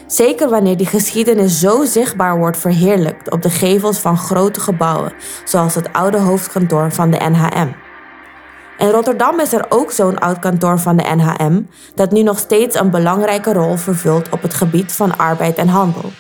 [0.08, 5.76] Zeker wanneer die geschiedenis zo zichtbaar wordt verheerlijkt op de gevels van grote gebouwen, zoals
[5.76, 7.68] het oude hoofdkantoor van de NHM.
[8.78, 11.62] In Rotterdam is er ook zo'n oud kantoor van de NHM,
[11.96, 16.12] dat nu nog steeds een belangrijke rol vervult op het gebied van arbeid en handel.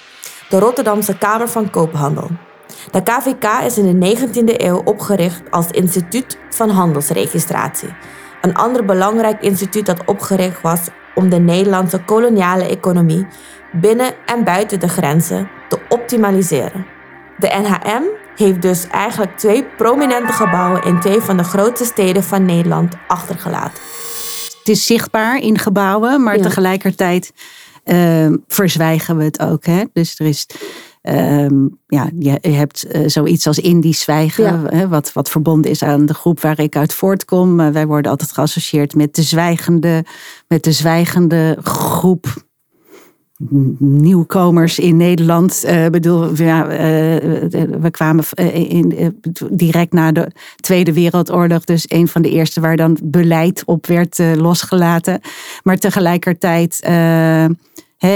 [0.49, 2.29] De Rotterdamse Kamer van Koophandel.
[2.91, 7.95] De KVK is in de 19e eeuw opgericht als Instituut van Handelsregistratie.
[8.41, 10.79] Een ander belangrijk instituut dat opgericht was
[11.15, 13.27] om de Nederlandse koloniale economie
[13.71, 16.85] binnen en buiten de grenzen te optimaliseren.
[17.37, 18.03] De NHM
[18.35, 23.83] heeft dus eigenlijk twee prominente gebouwen in twee van de grootste steden van Nederland achtergelaten.
[24.59, 27.31] Het is zichtbaar in gebouwen, maar tegelijkertijd
[27.85, 29.65] uh, verzwijgen we het ook.
[29.65, 29.83] Hè?
[29.93, 30.47] Dus er is
[31.01, 36.05] Um, ja, je hebt uh, zoiets als Indisch zwijgen, hè, wat, wat verbonden is aan
[36.05, 37.59] de groep waar ik uit voortkom.
[37.59, 40.05] Uh, wij worden altijd geassocieerd met de zwijgende,
[40.47, 42.45] met de zwijgende groep
[43.79, 45.63] nieuwkomers in Nederland.
[45.65, 46.67] Uh, bedoel, ja,
[47.79, 48.23] we kwamen
[48.69, 49.19] in,
[49.51, 54.19] direct na de Tweede Wereldoorlog, dus een van de eerste waar dan beleid op werd
[54.35, 55.21] losgelaten.
[55.63, 56.79] Maar tegelijkertijd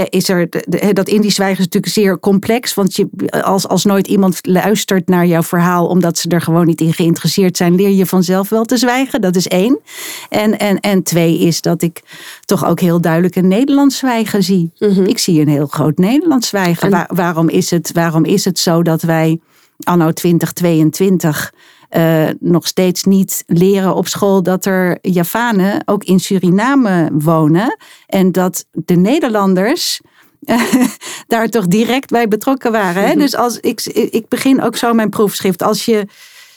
[0.08, 0.48] is er,
[0.92, 2.74] dat Indisch zwijgen is natuurlijk zeer complex.
[2.74, 3.08] Want je,
[3.44, 7.56] als, als nooit iemand luistert naar jouw verhaal omdat ze er gewoon niet in geïnteresseerd
[7.56, 9.20] zijn, leer je vanzelf wel te zwijgen.
[9.20, 9.80] Dat is één.
[10.28, 12.02] En, en, en twee is dat ik
[12.44, 14.70] toch ook heel duidelijk een Nederlands zwijgen zie.
[14.78, 15.02] Mhm.
[15.02, 16.90] Ik zie een heel groot Nederlands zwijgen.
[16.90, 19.40] Waar- waarom, is het, waarom is het zo dat wij
[19.82, 21.52] anno 2022
[21.92, 27.76] eh, nog steeds niet leren op school dat er Javanen ook in Suriname wonen.
[28.06, 30.00] En dat de Nederlanders
[31.26, 33.04] daar toch direct bij betrokken waren.
[33.04, 33.14] Hè?
[33.24, 35.62] Dus als ik, ik begin ook zo mijn proefschrift.
[35.62, 36.06] Als je.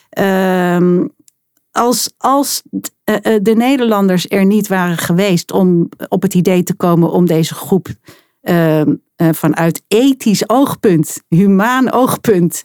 [0.10, 1.04] ehm,
[1.72, 2.62] als, als
[3.04, 7.26] eh, eh, de Nederlanders er niet waren geweest om op het idee te komen om
[7.26, 7.88] deze groep
[8.42, 12.64] ehm, eh, vanuit ethisch oogpunt, humaan oogpunt,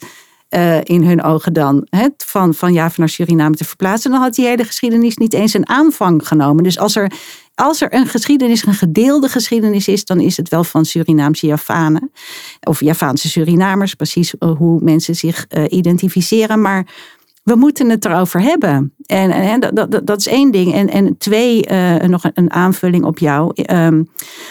[0.50, 4.34] eh, in hun ogen dan, hè, van, van Java naar Suriname te verplaatsen, dan had
[4.34, 6.64] die hele geschiedenis niet eens een aanvang genomen.
[6.64, 7.12] Dus als er,
[7.54, 12.10] als er een geschiedenis, een gedeelde geschiedenis is, dan is het wel van Surinaamse Javanen.
[12.60, 16.60] Of Javaanse Surinamers, precies eh, hoe mensen zich eh, identificeren.
[16.60, 16.86] Maar
[17.42, 18.94] we moeten het erover hebben.
[19.06, 20.74] En, en dat, dat, dat is één ding.
[20.74, 21.66] En, en twee,
[22.06, 23.52] nog een, een aanvulling op jou.
[23.54, 24.02] Ehm,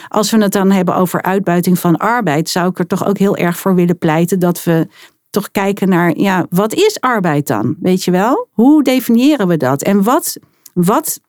[0.08, 3.38] als we het dan hebben over uitbuiting van arbeid, zou ik er toch ook heel
[3.38, 4.88] erg voor willen pleiten dat we
[5.30, 7.76] toch kijken naar, ja, wat is arbeid dan?
[7.80, 8.48] Weet je wel?
[8.52, 9.82] Hoe definiëren we dat?
[9.82, 10.38] En wat,
[10.74, 11.20] wat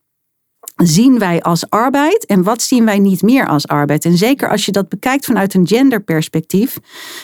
[0.75, 4.05] zien wij als arbeid en wat zien wij niet meer als arbeid?
[4.05, 6.77] En zeker als je dat bekijkt vanuit een genderperspectief.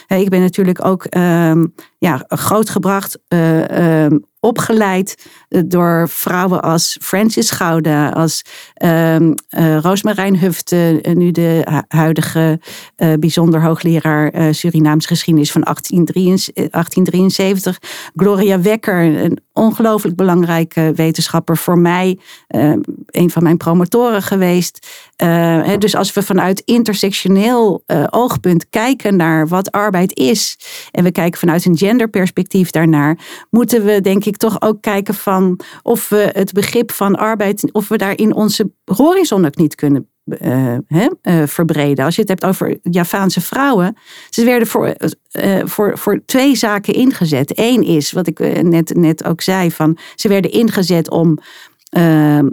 [0.08, 1.66] Ik ben natuurlijk ook ehm,
[1.98, 8.42] ja, grootgebracht, ehm, opgeleid door vrouwen als Francis Gouda, als
[8.74, 12.60] ehm eh, Roosmarijn Hufte, eh, nu de hu- huidige
[12.96, 17.80] eh, bijzonder hoogleraar eh, Surinaams geschiedenis van 1873, eh, 1873.
[18.16, 22.74] Gloria Wekker, een ongelooflijk belangrijke wetenschapper voor mij, eh,
[23.06, 24.88] een van mijn promotoren geweest.
[25.16, 30.58] Eh, dus als we vanuit intersectioneel eh, oogpunt kijken naar wat arbeid is,
[30.92, 33.18] en we kijken vanuit een genderperspectief daarnaar,
[33.50, 35.36] moeten we denk ik toch ook kijken van
[35.84, 40.10] of we het begrip van arbeid, of we daar in onze horizon ook niet kunnen
[40.28, 40.76] eh,
[41.22, 42.06] eh, verbreden.
[42.06, 43.98] Als je het hebt over Javaanse vrouwen,
[44.30, 44.88] ze werden voor,
[45.32, 47.60] eh, voor, voor twee zaken ingezet.
[47.60, 51.38] Eén is, wat ik net, net ook zei, van ze werden ingezet om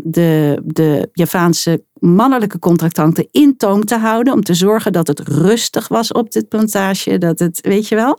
[0.02, 4.32] de, de Javaanse mannelijke contractanten in toom te houden.
[4.32, 7.18] Om te zorgen dat het rustig was op dit plantage.
[7.18, 8.18] Dat het, weet je wel,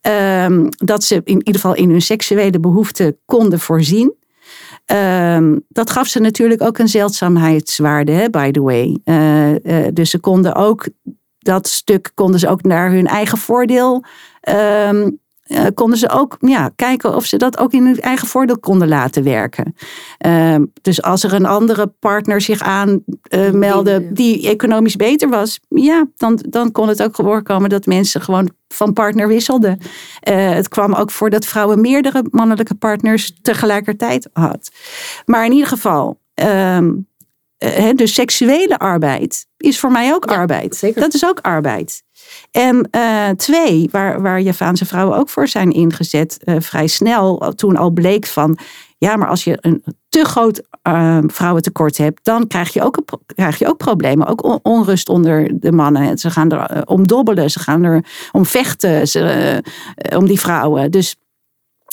[0.00, 4.14] ehm, dat ze in ieder geval in hun seksuele behoeften konden voorzien.
[4.84, 8.98] Ehm, dat gaf ze natuurlijk ook een zeldzaamheidswaarde, hè, by the way.
[9.04, 10.88] Eh, eh, dus ze konden ook
[11.38, 14.04] dat stuk konden ze ook naar hun eigen voordeel.
[14.40, 15.10] ehm,
[15.44, 18.88] eh, konden ze ook ja, kijken of ze dat ook in hun eigen voordeel konden
[18.88, 19.74] laten werken.
[20.18, 26.44] Ehm, dus als er een andere partner zich aanmeldde die economisch beter was, ja, dan,
[26.48, 29.78] dan kon het ook voorkomen dat mensen gewoon van partner wisselden.
[30.20, 34.70] Eh, het kwam ook voor dat vrouwen meerdere mannelijke partners tegelijkertijd had.
[35.24, 36.92] Maar in ieder geval, ehm,
[37.58, 40.76] eh, dus seksuele arbeid is voor mij ook arbeid.
[40.76, 41.00] zeker.
[41.00, 42.02] Dat is ook arbeid.
[42.50, 47.76] En eh, twee, waar, waar Javaanse vrouwen ook voor zijn ingezet, eh, vrij snel, toen
[47.76, 48.58] al bleek van,
[48.98, 53.58] ja, maar als je een te groot eh, vrouwentekort hebt, dan krijg je ook, krijg
[53.58, 54.26] je ook problemen.
[54.26, 56.18] Ook on- onrust onder de mannen.
[56.18, 59.20] Ze gaan er eh, om dobbelen, ze gaan er om vechten, ze,
[59.96, 60.90] eh, om die vrouwen.
[60.90, 61.16] Dus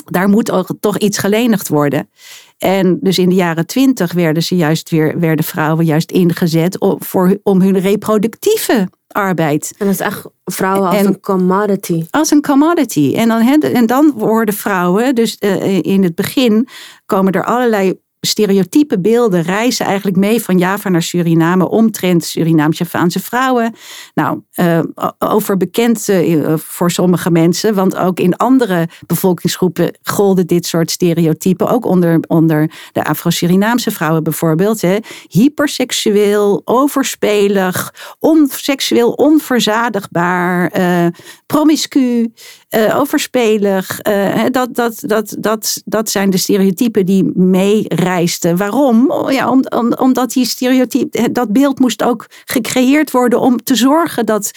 [0.06, 2.10] daar moet toch iets gelenigd worden.
[2.58, 6.96] En dus in de jaren twintig werden ze juist weer, werden vrouwen juist ingezet om,
[7.04, 12.06] voor, om hun reproductieve arbeid En dat is echt vrouwen als En- een commodity.
[12.10, 13.14] als een commodity.
[13.16, 16.68] En dan, en dan worden vrouwen, dus eh, in het begin
[17.06, 23.76] komen er allerlei stereotype beelden, reizen eigenlijk mee van Java naar Suriname, omtrent Surinaams-Javaanse vrouwen.
[24.14, 24.80] Nou, eh,
[25.20, 31.70] over bekend eh, voor sommige mensen, want ook in andere bevolkingsgroepen golden dit soort stereotypen,
[31.70, 34.82] ook onder, onder de Afro-Surinaamse vrouwen bijvoorbeeld.
[34.82, 34.98] Hè.
[35.30, 41.08] Hyperseksueel, overspelig, on, seksueel onverzadigbaar, eh,
[41.46, 42.34] promiscu,
[42.72, 44.00] eh, overspelig.
[44.00, 48.58] eh, dat, dat, dat, dat, dat zijn de stereotypen die meereisden.
[48.58, 49.12] Waarom?
[49.12, 53.76] Oh, Ja, om, om, omdat die stereotype, dat beeld moest ook gecreëerd worden om te
[53.76, 54.52] zorgen dat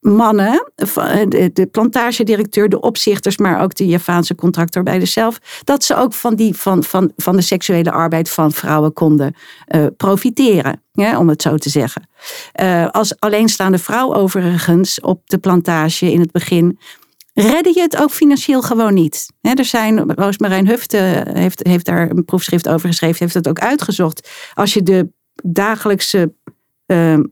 [0.00, 0.70] mannen,
[1.52, 6.54] de plantagedirecteur, de opzichters, maar ook de Javaanse contractarbeider zelf, dat ze ook van, die,
[6.54, 9.34] van, van, van de seksuele arbeid van vrouwen konden
[9.66, 10.82] eh, profiteren,
[11.18, 12.08] om het zo te zeggen.
[12.52, 16.78] Eh, als alleenstaande vrouw overigens op de plantage in het begin
[17.34, 19.26] redde je het ook financieel gewoon niet.
[19.40, 23.58] Hè, er zijn, Roosmarijn Hufte heeft, heeft daar een proefschrift over geschreven, heeft het ook
[23.58, 24.30] uitgezocht.
[24.54, 26.34] Als je de dagelijkse
[26.86, 27.22] ehm,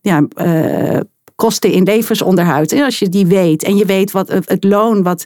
[0.00, 1.00] ja, eh,
[1.36, 2.72] kosten in levensonderhoud.
[2.72, 5.24] En als je die weet en je weet wat het loon wat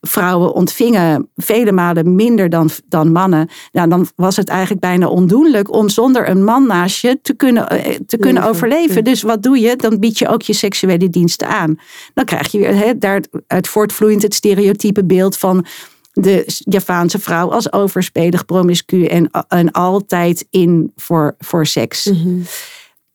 [0.00, 3.48] vrouwen ontvingen vele malen minder dan, dan mannen.
[3.72, 7.68] Nou, dan was het eigenlijk bijna ondoenlijk om zonder een man naast je te kunnen,
[7.68, 9.04] eh, te kunnen overleven.
[9.04, 9.76] Dus wat doe je?
[9.76, 11.78] Dan bied je ook je seksuele diensten aan.
[12.14, 15.66] Dan krijg je weer daaruit voortvloeiend het stereotype beeld van
[16.12, 22.04] de Javaanse vrouw als overspelig, promiscu en, en altijd in voor, voor seks.
[22.04, 22.40] Mhm.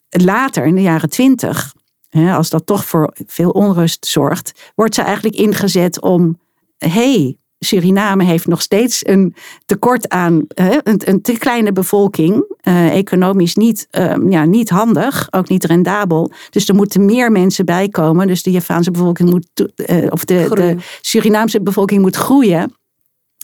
[0.09, 1.73] Later, in de jaren twintig,
[2.11, 6.39] als dat toch voor veel onrust zorgt, wordt ze eigenlijk ingezet om
[6.77, 12.55] hey, Suriname heeft nog steeds een tekort aan een, een, te kleine bevolking.
[12.63, 16.31] Uh, economisch niet, uh, ja, niet handig, ook niet rendabel.
[16.49, 18.27] Dus er moeten meer mensen bij komen.
[18.27, 22.75] Dus de Javaanse bevolking moet, uh, of de, de, Surinaamse bevolking moet groeien.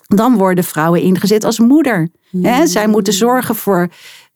[0.08, 2.10] Dan worden vrouwen ingezet als moeder.
[2.30, 2.68] Hmm.
[2.68, 3.90] zij moeten zorgen voor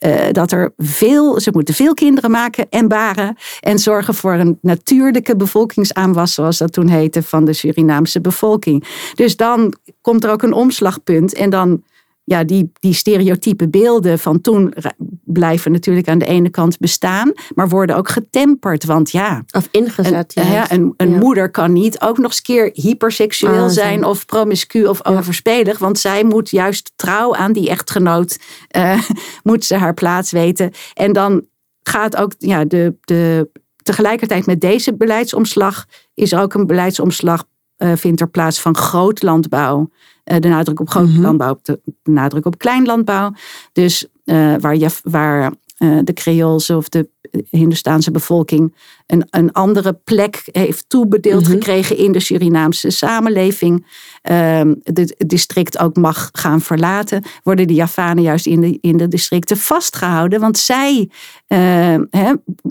[0.06, 3.36] uh, dat er veel, ze moeten veel kinderen maken en baren.
[3.60, 8.88] En zorgen voor een natuurlijke bevolkingsaanwas, zoals dat toen heette, van de Surinaamse bevolking.
[9.16, 11.34] Dus dan komt er ook een omslagpunt.
[11.34, 11.84] En dan
[12.24, 14.74] ja, die, die stereotype beelden van toen
[15.24, 18.86] blijven natuurlijk aan de ene kant bestaan, maar worden ook getemperd.
[18.86, 19.44] Want ja.
[19.52, 20.32] Of ingezet.
[20.36, 24.26] Een, ja, een, een moeder kan niet ook nog eens keer hyperseksueel ah, zijn of
[24.26, 28.40] promiscu of overspelig, want zij moet juist trouw aan die echtgenoot,
[28.78, 29.02] uh,
[29.44, 30.72] moet ze haar plaats weten.
[30.94, 31.46] En dan
[31.84, 33.50] gaat ook ja, de, de,
[33.84, 37.44] tegelijkertijd met deze beleidsomslag is ook een beleidsomslag
[37.84, 39.90] uh, vindt er plaats van grootlandbouw.
[40.26, 41.74] Uh, de nadruk op grootlandbouw, mhm.
[42.04, 43.34] de nadruk op kleinlandbouw.
[43.74, 45.54] Dus uh, waar, je, waar
[46.04, 47.10] de Creoolse of de
[47.50, 48.74] Hindustaanse bevolking
[49.12, 51.52] een, een andere plek heeft toebedeeld mhm.
[51.52, 53.86] gekregen in de Surinaamse samenleving.
[54.22, 59.08] Ehm, het district ook mag gaan verlaten, worden de Javanen juist in de, in de
[59.08, 60.40] districten vastgehouden.
[60.40, 61.10] Want zij
[61.48, 61.96] uh,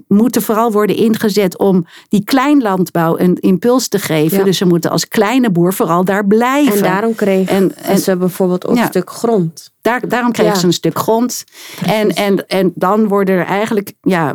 [0.09, 4.45] moeten vooral worden ingezet om die kleinlandbouw een impuls te geven.
[4.45, 6.75] Dus ze moeten als kleine boer vooral daar blijven.
[6.75, 9.71] En daarom kregen en, ze bijvoorbeeld ook een stuk grond.
[9.83, 11.45] Daar, daarom kregen ze een stuk grond.
[11.87, 14.35] En, en, en dan worden er eigenlijk ja,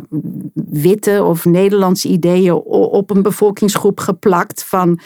[0.54, 5.00] witte of Nederlandse ideeën op een bevolkingsgroep geplakt van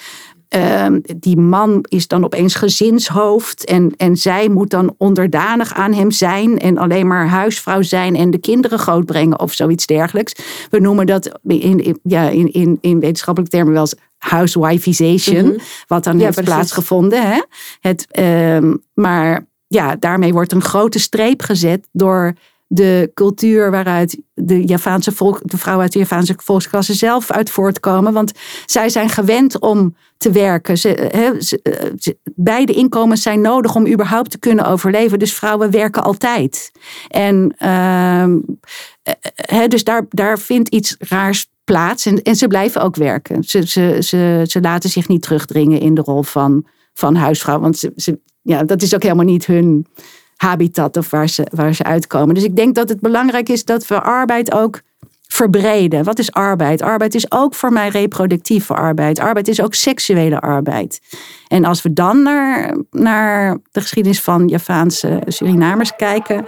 [0.51, 6.11] Ehm, die man is dan opeens gezinshoofd en, en zij moet dan onderdanig aan hem
[6.11, 10.33] zijn en alleen maar huisvrouw zijn en de kinderen grootbrengen of zoiets dergelijks.
[10.71, 15.59] We noemen dat in, ja, in, in, in wetenschappelijke termen wel eens housewifization, mhm.
[15.87, 17.31] wat dan heeft plaatsgevonden.
[17.31, 17.41] Hè?
[17.81, 22.35] Het, ehm, maar ja, daarmee wordt een grote streep gezet door
[22.73, 28.13] de cultuur waaruit de, Javaanse volk, de vrouwen uit de Javaanse volksklasse zelf uit voortkomen.
[28.13, 28.33] Want
[28.67, 30.79] zij zijn gewend om te werken.
[30.79, 31.31] Ze, he,
[32.35, 35.19] beide inkomens zijn nodig om überhaupt te kunnen overleven.
[35.19, 36.73] Dus vrouwen werken altijd.
[37.09, 38.25] En uh,
[39.69, 42.07] dus daar, daar vindt iets raars plaats.
[42.07, 43.45] En, en ze blijven ook werken.
[43.45, 47.61] Ze, ze, ze, ze laten zich niet terugdringen in de rol van, van huisvrouw.
[47.61, 49.87] Want ze, ze, ja, dat is ook helemaal niet hun
[50.41, 52.35] habitat of waar ze, waar ze uitkomen.
[52.35, 54.81] Dus ik denk dat het belangrijk is dat we arbeid ook
[55.29, 56.05] verbreden.
[56.05, 56.83] Wat is arbeid?
[56.83, 59.19] Arbeid is ook voor mij reproductieve arbeid.
[59.19, 61.01] Arbeid is ook seksuele arbeid.
[61.49, 66.47] En als we dan naar, naar de geschiedenis van Javaanse Surinamers kijken,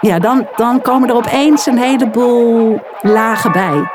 [0.00, 3.90] ja, dan, dan komen er opeens een heleboel lagen bij.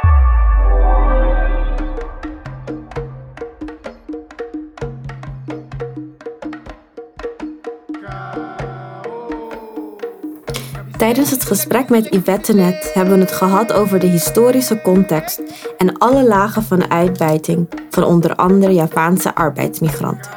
[11.01, 15.41] Tijdens het gesprek met Yvette net hebben we het gehad over de historische context
[15.77, 20.31] en alle lagen van uitbuiting van onder andere Javaanse arbeidsmigranten.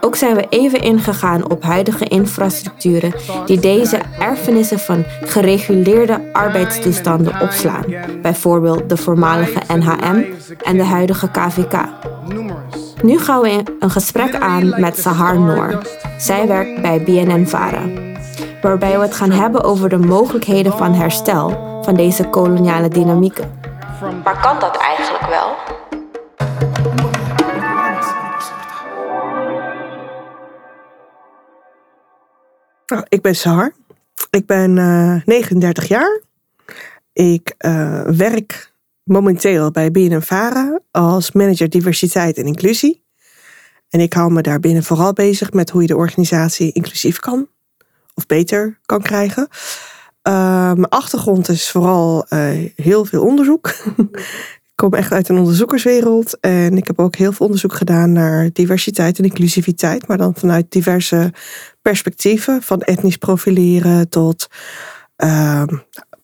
[0.00, 3.14] Ook zijn we even ingegaan op huidige infrastructuren
[3.46, 7.84] die deze erfenissen van gereguleerde arbeidstoestanden opslaan,
[8.22, 10.22] bijvoorbeeld de voormalige NHM
[10.62, 11.88] en de huidige KVK.
[13.02, 15.82] Nu gaan we een gesprek aan met Sahar Noor.
[16.18, 18.10] Zij werkt bij BNN Vara
[18.62, 23.60] waarbij we het gaan hebben over de mogelijkheden van herstel van deze koloniale dynamieken.
[24.24, 25.56] Maar kan dat eigenlijk wel?
[32.86, 33.72] Nou, ik ben Sahar.
[34.30, 34.74] Ik ben
[35.24, 36.20] 39 eh, jaar.
[37.12, 43.04] Ik uh, werk momenteel bij BNNVARA als manager diversiteit en inclusie.
[43.90, 47.48] En ik hou me daar binnen vooral bezig met hoe je de organisatie inclusief kan
[48.14, 49.48] of beter kan krijgen.
[50.28, 53.68] Uh, mijn achtergrond is vooral uh, heel veel onderzoek.
[54.72, 58.50] ik kom echt uit een onderzoekerswereld en ik heb ook heel veel onderzoek gedaan naar
[58.52, 61.32] diversiteit en inclusiviteit, maar dan vanuit diverse
[61.82, 64.46] perspectieven, van etnisch profileren tot
[65.24, 65.62] uh,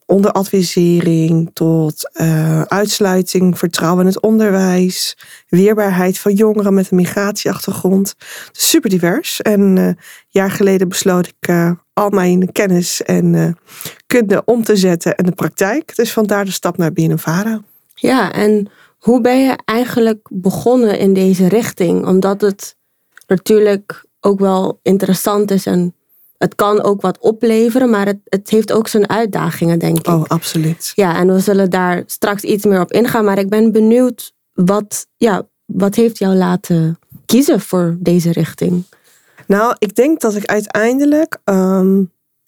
[0.09, 5.17] onderadvisering tot uh, uitsluiting, vertrouwen in het onderwijs,
[5.49, 8.15] weerbaarheid van jongeren met een migratieachtergrond.
[8.53, 9.43] Super divers.
[9.43, 9.99] En een
[10.29, 13.57] jaar geleden besloot ik al mijn kennis en
[14.07, 15.97] kunde om te zetten in de praktijk.
[15.97, 17.63] Dus vandaar de stap naar BNNVARA.
[17.95, 22.07] Ja, en hoe ben je eigenlijk begonnen in deze richting?
[22.07, 22.77] Omdat het
[23.27, 25.95] natuurlijk ook wel interessant is en
[26.39, 30.07] het kan ook wat opleveren, maar het, het heeft ook zijn uitdagingen, denk ik.
[30.07, 30.93] Oh, absoluut.
[30.95, 33.25] Ja, en we zullen daar straks iets meer op ingaan.
[33.25, 38.85] Maar ik ben benieuwd, wat, ja, wat heeft jou laten kiezen voor deze richting?
[39.47, 41.39] Nou, ik denk dat ik uiteindelijk.
[41.45, 42.03] Ehm,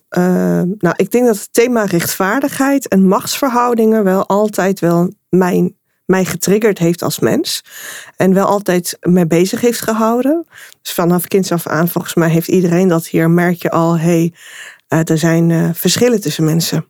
[0.08, 5.74] ehm, nou, ik denk dat het thema rechtvaardigheid en machtsverhoudingen wel altijd wel mijn
[6.10, 7.64] mij getriggerd heeft als mens.
[8.16, 10.46] En wel altijd mee bezig heeft gehouden.
[10.82, 13.30] Dus vanaf kinds af aan, volgens mij heeft iedereen dat hier.
[13.30, 14.32] Merk je al, hey,
[14.88, 16.84] uh, er zijn uh, verschillen tussen mensen.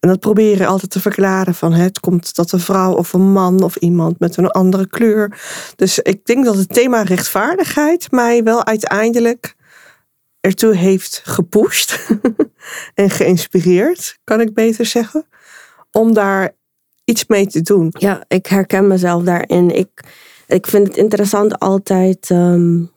[0.00, 3.32] En dat probeer je altijd te verklaren van het komt dat een vrouw of een
[3.32, 5.40] man of iemand met een andere kleur.
[5.76, 9.54] Dus ik denk dat het thema rechtvaardigheid mij wel uiteindelijk
[10.40, 11.98] ertoe heeft gepusht
[12.94, 15.26] en geïnspireerd, kan ik beter zeggen.
[15.92, 16.54] Om daar
[17.10, 17.94] iets mee te doen.
[17.98, 19.76] Ja, ik herken mezelf daarin.
[19.76, 20.04] Ik,
[20.46, 22.90] ik vind het interessant altijd um,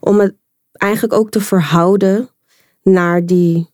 [0.00, 0.34] om het
[0.72, 2.28] eigenlijk ook te verhouden
[2.82, 3.72] naar die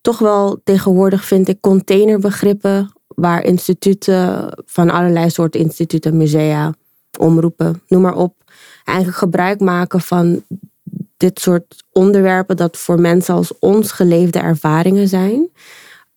[0.00, 6.74] toch wel tegenwoordig vind ik containerbegrippen waar instituten van allerlei soorten instituten, musea,
[7.18, 8.34] omroepen, noem maar op,
[8.84, 10.44] eigenlijk gebruik maken van
[11.16, 15.50] dit soort onderwerpen dat voor mensen als ons geleefde ervaringen zijn.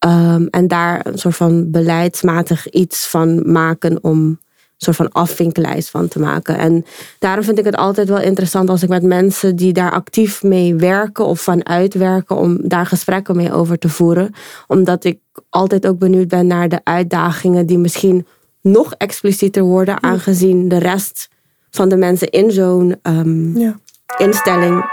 [0.05, 4.39] Um, en daar een soort van beleidsmatig iets van maken om een
[4.77, 6.57] soort van afvinklijst van te maken.
[6.57, 6.85] En
[7.19, 10.75] daarom vind ik het altijd wel interessant als ik met mensen die daar actief mee
[10.75, 14.33] werken of van uitwerken, om daar gesprekken mee over te voeren.
[14.67, 18.25] Omdat ik altijd ook benieuwd ben naar de uitdagingen die misschien
[18.61, 21.29] nog explicieter worden, aangezien de rest
[21.69, 23.79] van de mensen in zo'n um, ja.
[24.17, 24.85] instelling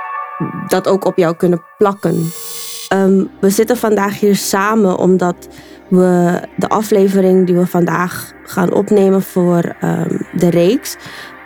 [0.68, 2.30] dat ook op jou kunnen plakken.
[2.92, 5.48] Um, we zitten vandaag hier samen omdat
[5.88, 10.96] we de aflevering die we vandaag gaan opnemen voor um, de reeks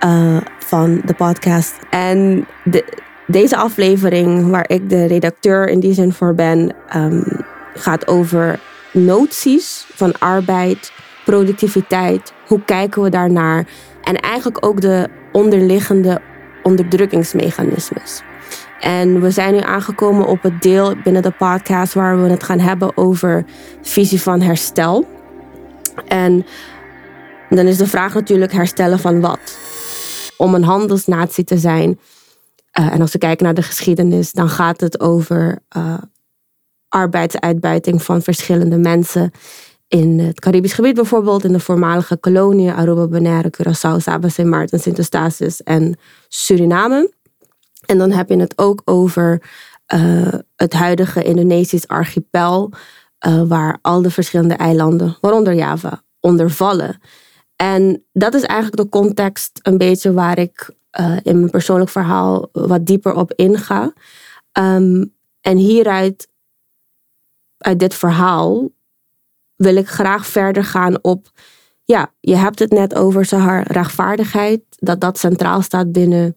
[0.04, 1.74] uh, van de podcast.
[1.90, 2.84] En de,
[3.26, 7.24] deze aflevering, waar ik de redacteur in die zin voor ben, um,
[7.74, 8.60] gaat over
[8.92, 10.92] noties van arbeid,
[11.24, 12.32] productiviteit.
[12.46, 13.66] Hoe kijken we daarnaar?
[14.02, 16.20] En eigenlijk ook de onderliggende
[16.62, 18.22] onderdrukkingsmechanismes.
[18.80, 22.58] En we zijn nu aangekomen op het deel binnen de podcast waar we het gaan
[22.58, 23.44] hebben over
[23.82, 25.06] visie van herstel.
[26.06, 26.46] En
[27.48, 29.58] dan is de vraag natuurlijk herstellen van wat?
[30.36, 31.98] Om een handelsnatie te zijn.
[32.80, 35.94] Uh, en als we kijken naar de geschiedenis, dan gaat het over uh,
[36.88, 39.30] arbeidsuitbuiting van verschillende mensen.
[39.88, 44.80] In het Caribisch gebied bijvoorbeeld, in de voormalige koloniën Aruba, Bonaire, Curaçao, Saba, Sint Maarten,
[44.80, 45.98] Sint Eustatius en
[46.28, 47.10] Suriname.
[47.86, 49.42] En dan heb je het ook over
[49.94, 52.72] uh, het huidige Indonesisch archipel,
[53.26, 57.00] uh, waar al de verschillende eilanden, waaronder Java, onder vallen.
[57.56, 60.70] En dat is eigenlijk de context een beetje waar ik
[61.00, 63.92] uh, in mijn persoonlijk verhaal wat dieper op inga.
[64.58, 66.28] Um, en hieruit,
[67.58, 68.68] uit dit verhaal,
[69.56, 71.28] wil ik graag verder gaan op,
[71.84, 76.36] ja, je hebt het net over Sahar, rechtvaardigheid, dat dat centraal staat binnen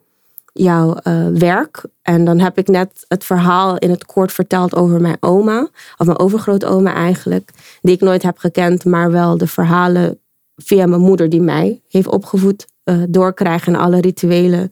[0.61, 1.85] jouw uh, werk.
[2.01, 6.05] En dan heb ik net het verhaal in het kort verteld over mijn oma, of
[6.05, 7.51] mijn overgrootoma eigenlijk,
[7.81, 10.19] die ik nooit heb gekend, maar wel de verhalen
[10.55, 14.69] via mijn moeder die mij heeft opgevoed uh, doorkrijgen en alle rituelen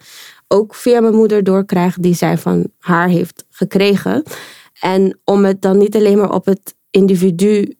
[0.47, 4.23] ook via mijn moeder doorkrijgen die zij van haar heeft gekregen.
[4.79, 7.75] En om het dan niet alleen maar op het individu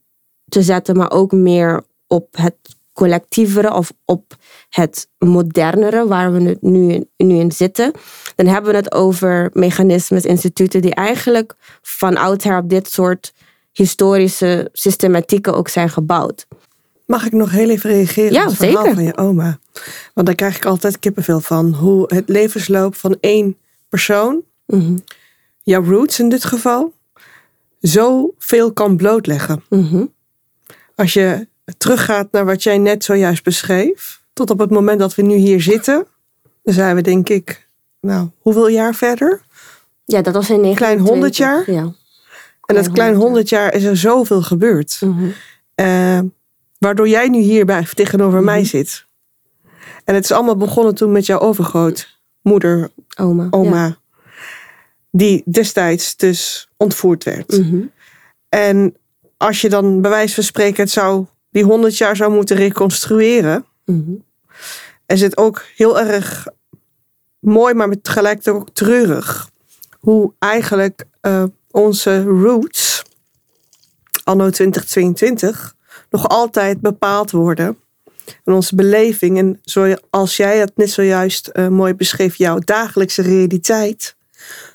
[0.45, 4.35] te zetten, maar ook meer op het collectievere of op
[4.69, 7.91] het modernere, waar we nu, nu in zitten,
[8.35, 13.33] dan hebben we het over mechanismes, instituten die eigenlijk van oudsher op dit soort
[13.71, 16.47] historische systematieken ook zijn gebouwd.
[17.05, 19.59] Mag ik nog heel even reageren ja, op het verhaal van je oma?
[20.13, 21.73] Want daar krijg ik altijd kippenvel van.
[21.73, 23.57] Hoe het levensloop van één
[23.89, 25.03] persoon, mm
[25.63, 26.93] jouw roots in dit geval,
[27.79, 29.63] zoveel kan blootleggen.
[29.69, 30.13] Mm
[30.95, 31.47] Als je
[31.77, 35.61] teruggaat naar wat jij net zojuist beschreef, tot op het moment dat we nu hier
[35.61, 36.05] zitten,
[36.63, 37.67] dan zijn we denk ik,
[38.01, 39.41] nou, hoeveel jaar verder?
[40.05, 40.75] Ja, dat was in 1920.
[40.77, 41.71] Klein 100 jaar.
[41.71, 41.93] Ja.
[42.65, 44.97] En dat klein 100 jaar is er zoveel gebeurd.
[45.01, 45.27] Mhm.
[45.75, 46.19] Uh,
[46.77, 48.67] waardoor jij nu hier bij, tegenover mij Mhm.
[48.67, 49.05] zit.
[50.03, 52.89] En het is allemaal begonnen toen met jouw overgrootmoeder,
[53.19, 53.47] Oma.
[53.49, 53.97] oma.
[55.11, 57.57] Die destijds dus ontvoerd werd.
[57.57, 57.81] Mhm.
[58.49, 58.95] En
[59.37, 63.65] als je dan bij wijze van spreken het zou, die 100 jaar zou moeten reconstrueren,
[63.85, 64.11] Mhm.
[65.05, 66.47] is het ook heel erg
[67.39, 69.49] mooi, maar met tegelijkertijd ook treurig.
[69.99, 73.03] Hoe eigenlijk eh, onze roots,
[74.23, 75.75] anno 2022,
[76.09, 77.77] nog altijd bepaald worden.
[78.43, 84.15] En onze beleving, en zoals jij het net zojuist eh, mooi beschreef, jouw dagelijkse realiteit,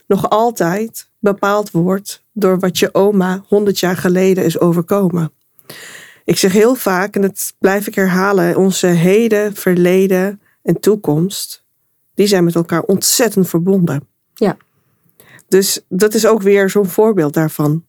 [0.06, 5.32] nog altijd bepaald wordt door wat je oma 100 jaar geleden is overkomen.
[6.24, 11.64] Ik zeg heel vaak, en dat blijf ik herhalen, onze heden, verleden en toekomst,
[12.14, 14.08] die zijn met elkaar ontzettend verbonden.
[14.34, 14.56] Ja.
[15.48, 17.84] Dus dat is ook weer zo'n voorbeeld daarvan.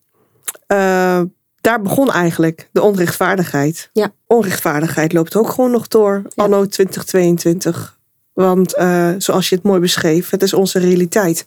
[0.68, 1.22] Eh,
[1.62, 3.90] daar begon eigenlijk de onrechtvaardigheid.
[3.94, 4.14] Ja.
[4.28, 8.00] Onrechtvaardigheid loopt ook gewoon nog door, anno 2022.
[8.34, 11.46] Want eh, zoals je het mooi beschreef, het is onze realiteit.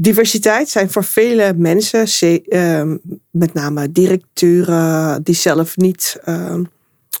[0.00, 2.08] Diversiteit zijn voor vele mensen,
[2.44, 2.96] ehm,
[3.30, 6.62] met name directeuren, die zelf niet, ehm,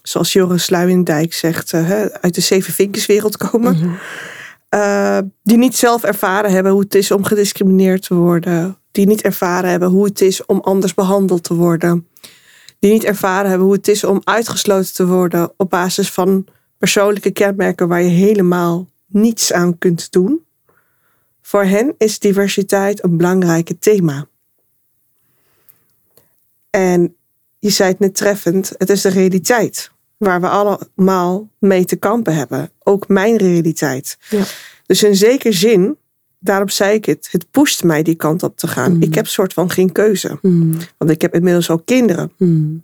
[0.02, 3.76] zoals Joris Luijendijk zegt, eh, uit de zeven vinkjeswereld komen.
[3.76, 3.94] Mhm.
[4.68, 8.76] Eh, die niet zelf ervaren hebben hoe het is om gediscrimineerd te worden.
[8.90, 12.08] Die niet ervaren hebben hoe het is om anders behandeld te worden.
[12.78, 17.30] Die niet ervaren hebben hoe het is om uitgesloten te worden op basis van persoonlijke
[17.30, 20.46] kenmerken waar je helemaal niets aan kunt doen.
[21.48, 24.26] Voor hen is diversiteit een belangrijk thema.
[26.70, 27.16] En
[27.58, 32.34] je zei het net treffend, het is de realiteit waar we allemaal mee te kampen
[32.34, 32.70] hebben.
[32.82, 34.18] Ook mijn realiteit.
[34.30, 34.42] Ja.
[34.86, 35.96] Dus in zekere zin,
[36.38, 38.92] daarom zei ik het, het pusht mij die kant op te gaan.
[38.92, 39.02] Mm.
[39.02, 40.38] Ik heb soort van geen keuze.
[40.42, 40.80] Mhm.
[40.98, 42.32] Want ik heb inmiddels ook kinderen.
[42.36, 42.76] Mhm.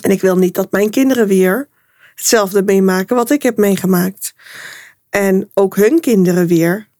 [0.00, 1.68] En ik wil niet dat mijn kinderen weer
[2.14, 4.34] hetzelfde meemaken wat ik heb meegemaakt.
[5.10, 6.90] En ook hun kinderen weer.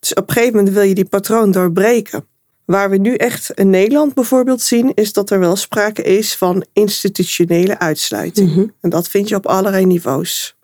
[0.00, 2.24] Dus op een gegeven moment wil je die patroon doorbreken.
[2.64, 6.64] Waar we nu echt in Nederland bijvoorbeeld zien, is dat er wel sprake is van
[6.72, 8.50] institutionele uitsluiting.
[8.50, 8.66] Mhm.
[8.80, 10.58] En dat vind je op allerlei niveaus.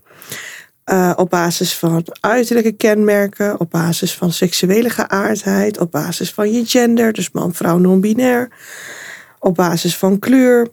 [0.84, 6.66] Eh, op basis van uiterlijke kenmerken, op basis van seksuele geaardheid, op basis van je
[6.66, 8.50] gender, dus man, vrouw, non-binair,
[9.38, 10.68] op basis van kleur,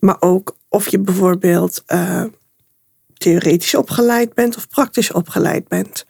[0.00, 2.24] maar ook of je bijvoorbeeld eh,
[3.14, 6.06] theoretisch opgeleid bent of praktisch opgeleid bent.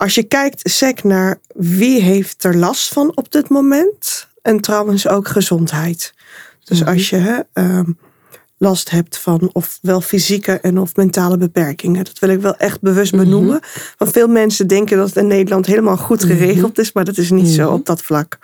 [0.00, 4.28] Als je kijkt sec naar wie heeft er last van op dit moment.
[4.42, 6.14] En trouwens ook gezondheid.
[6.64, 7.90] Dus als je hè, ehm,
[8.58, 12.04] last hebt van ofwel fysieke en of mentale beperkingen.
[12.04, 13.60] Dat wil ik wel echt bewust benoemen.
[13.98, 16.92] Want veel mensen denken dat het in Nederland helemaal goed geregeld is.
[16.92, 18.38] Maar dat is niet zo op dat vlak.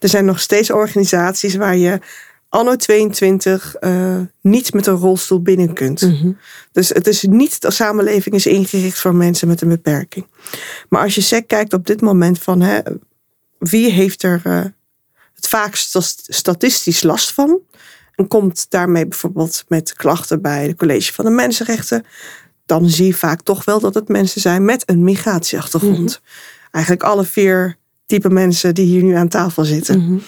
[0.00, 2.00] Er zijn nog steeds organisaties waar je
[2.50, 6.00] anno 22 eh, niet met een rolstoel binnen kunt.
[6.00, 6.32] Mhm.
[6.72, 10.26] Dus het is niet, de samenleving is ingericht voor mensen met een beperking.
[10.88, 12.80] Maar als je sec kijkt op dit moment van hè,
[13.58, 14.64] wie heeft er eh,
[15.34, 15.96] het vaakst
[16.26, 17.60] statistisch last van.
[18.14, 22.04] En komt daarmee bijvoorbeeld met klachten bij het College van de Mensenrechten.
[22.66, 26.20] Dan zie je vaak toch wel dat het mensen zijn met een migratieachtergrond.
[26.70, 27.76] Eigenlijk alle vier
[28.06, 29.98] type mensen die hier nu aan tafel zitten.
[29.98, 30.18] Mhm.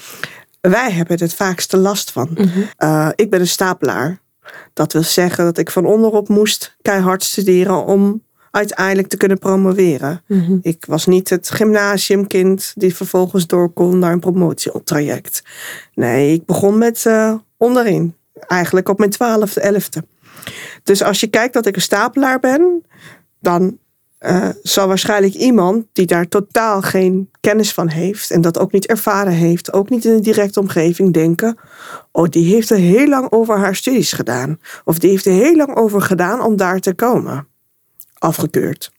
[0.71, 2.39] Wij hebben het vaakste last van.
[2.77, 4.21] Eh, ik ben een stapelaar.
[4.73, 10.23] Dat wil zeggen dat ik van onderop moest keihard studeren om uiteindelijk te kunnen promoveren.
[10.27, 10.59] Mhm.
[10.63, 15.43] Ik was niet het gymnasiumkind die vervolgens door kon naar een promotietraject.
[15.95, 18.17] Nee, ik begon met eh, onderin.
[18.35, 20.05] Eigenlijk op mijn twaalfde, elfde.
[20.83, 22.83] Dus als je kijkt dat ik een stapelaar ben,
[23.41, 23.79] dan
[24.23, 28.87] eh, zal waarschijnlijk iemand die daar totaal geen kennis van heeft en dat ook niet
[28.87, 31.59] ervaren heeft, ook niet in de directe omgeving, denken:
[32.13, 34.61] Oh, die heeft er heel lang over haar studies gedaan.
[34.85, 37.47] Of die heeft er heel lang over gedaan om daar te komen.
[38.19, 38.93] Afgekeurd.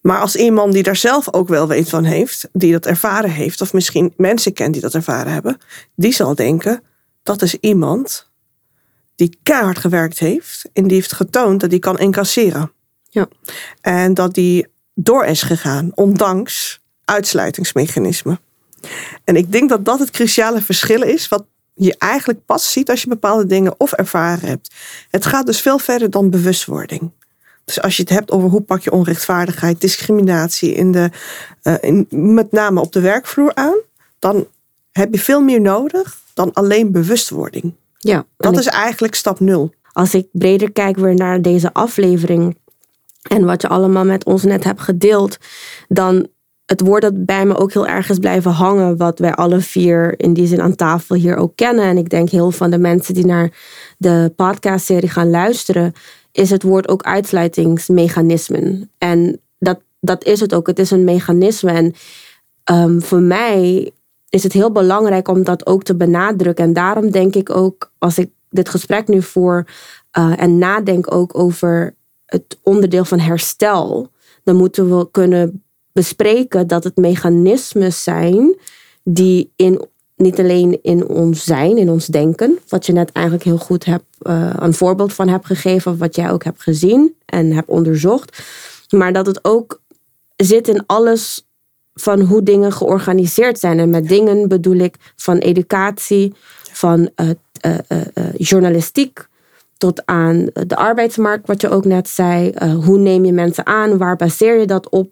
[0.00, 3.60] Maar als iemand die daar zelf ook wel weet van heeft, die dat ervaren heeft,
[3.60, 5.58] of misschien mensen kent die dat ervaren hebben,
[5.94, 6.82] die zal denken:
[7.22, 8.30] dat is iemand
[9.14, 12.72] die keihard gewerkt heeft en die heeft getoond dat hij kan incasseren.
[13.14, 13.28] Ja.
[13.80, 18.38] En dat die door is gegaan, ondanks uitsluitingsmechanismen.
[19.24, 21.44] En ik denk dat dat het cruciale verschil is, wat
[21.74, 24.74] je eigenlijk pas ziet als je bepaalde dingen of ervaren hebt.
[25.10, 27.10] Het gaat dus veel verder dan bewustwording.
[27.64, 31.10] Dus als je het hebt over hoe pak je onrechtvaardigheid, discriminatie in de,
[31.62, 33.76] eh, in, met name op de werkvloer aan,
[34.18, 34.46] dan
[34.92, 37.74] heb je veel meer nodig dan alleen bewustwording.
[37.98, 39.74] Ja, Dat ik- is eigenlijk stap nul.
[39.92, 42.58] als ik breder kijk weer naar deze aflevering
[43.30, 45.36] en wat je allemaal met ons net hebt gedeeld,
[45.88, 46.28] dan
[46.64, 50.14] het woord dat bij me ook heel erg is blijven hangen, wat wij alle vier
[50.20, 51.84] in die zin aan tafel hier ook kennen.
[51.84, 53.50] En ik denk heel van de mensen die naar
[53.98, 55.92] de podcastserie gaan luisteren,
[56.32, 58.90] is het woord ook uitsluitingsmechanismen.
[58.98, 60.66] En dat, dat is het ook.
[60.66, 61.70] Het is een mechanisme.
[61.70, 61.94] En
[62.64, 63.90] ehm, voor mij
[64.28, 66.64] is het heel belangrijk om dat ook te benadrukken.
[66.64, 69.66] En daarom denk ik ook, als ik dit gesprek nu voer
[70.18, 71.94] uh, en nadenk ook over
[72.32, 74.10] het onderdeel van herstel,
[74.44, 75.62] dan moeten we kunnen
[75.92, 78.56] bespreken dat het mechanismes zijn
[79.04, 79.84] die in,
[80.16, 84.04] niet alleen in ons zijn, in ons denken, wat je net eigenlijk heel goed hebt,
[84.22, 88.42] uh, een voorbeeld van hebt gegeven, wat jij ook hebt gezien en hebt onderzocht,
[88.90, 89.80] maar dat het ook
[90.36, 91.46] zit in alles
[91.94, 93.78] van hoe dingen georganiseerd zijn.
[93.78, 96.34] En met dingen bedoel ik van educatie,
[96.72, 97.28] van uh,
[97.64, 98.00] uh,
[98.36, 99.30] journalistiek
[99.82, 102.52] tot aan de arbeidsmarkt, wat je ook net zei.
[102.84, 103.98] hoe neem je mensen aan?
[103.98, 105.10] Waar baseer je dat op?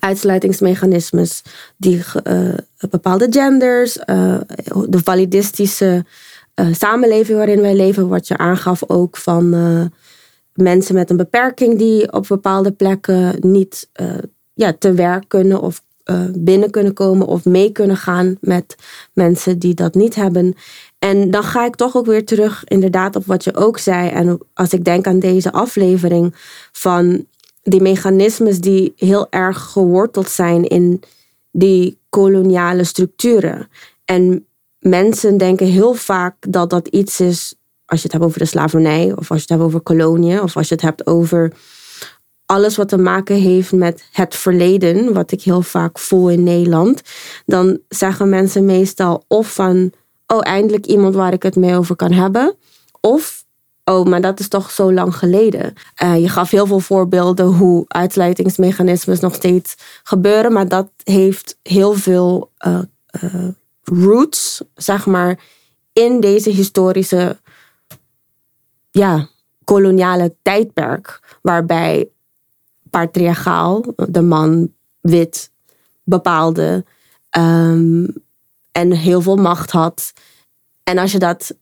[0.00, 1.42] Uitsluitingsmechanismes,
[1.76, 2.02] die
[2.90, 3.92] bepaalde genders,
[4.88, 6.04] de validistische
[6.72, 9.50] samenleving waarin wij leven, wat je aangaf ook van
[10.54, 13.88] mensen met een beperking die op bepaalde plekken niet
[14.54, 15.82] ja, te werk kunnen of
[16.32, 18.76] binnen kunnen komen of mee kunnen gaan met
[19.12, 20.54] mensen die dat niet hebben.
[20.98, 24.08] En dan ga ik toch ook weer terug inderdaad op wat je ook zei.
[24.08, 26.34] En als ik denk aan deze aflevering
[26.72, 27.26] van
[27.62, 31.02] die mechanismes die heel erg geworteld zijn in
[31.50, 33.68] die koloniale structuren.
[34.04, 34.46] En
[34.78, 39.12] mensen denken heel vaak dat dat iets is, als je het hebt over de slavernij,
[39.16, 41.52] of als je het hebt over koloniën, of als je het hebt over
[42.46, 47.02] alles wat te maken heeft met het verleden, wat ik heel vaak voel in Nederland,
[47.46, 49.92] dan zeggen mensen meestal of van,
[50.28, 52.54] oh eindelijk iemand waar ik het mee over kan hebben,
[53.00, 53.44] of
[53.84, 55.74] oh, maar dat is toch zo lang geleden.
[56.02, 61.92] Uh, je gaf heel veel voorbeelden hoe uitsluitingsmechanismes nog steeds gebeuren, maar dat heeft heel
[61.92, 62.78] veel uh,
[63.22, 63.48] uh,
[63.82, 65.40] roots, zeg maar,
[65.92, 67.38] in deze historische,
[68.90, 69.28] ja,
[69.64, 72.08] koloniale tijdperk, waarbij
[72.90, 75.50] patriarchaal, de man wit
[76.04, 76.84] bepaalde
[77.38, 78.14] um,
[78.78, 80.12] en heel veel macht had.
[80.82, 81.54] En als je dat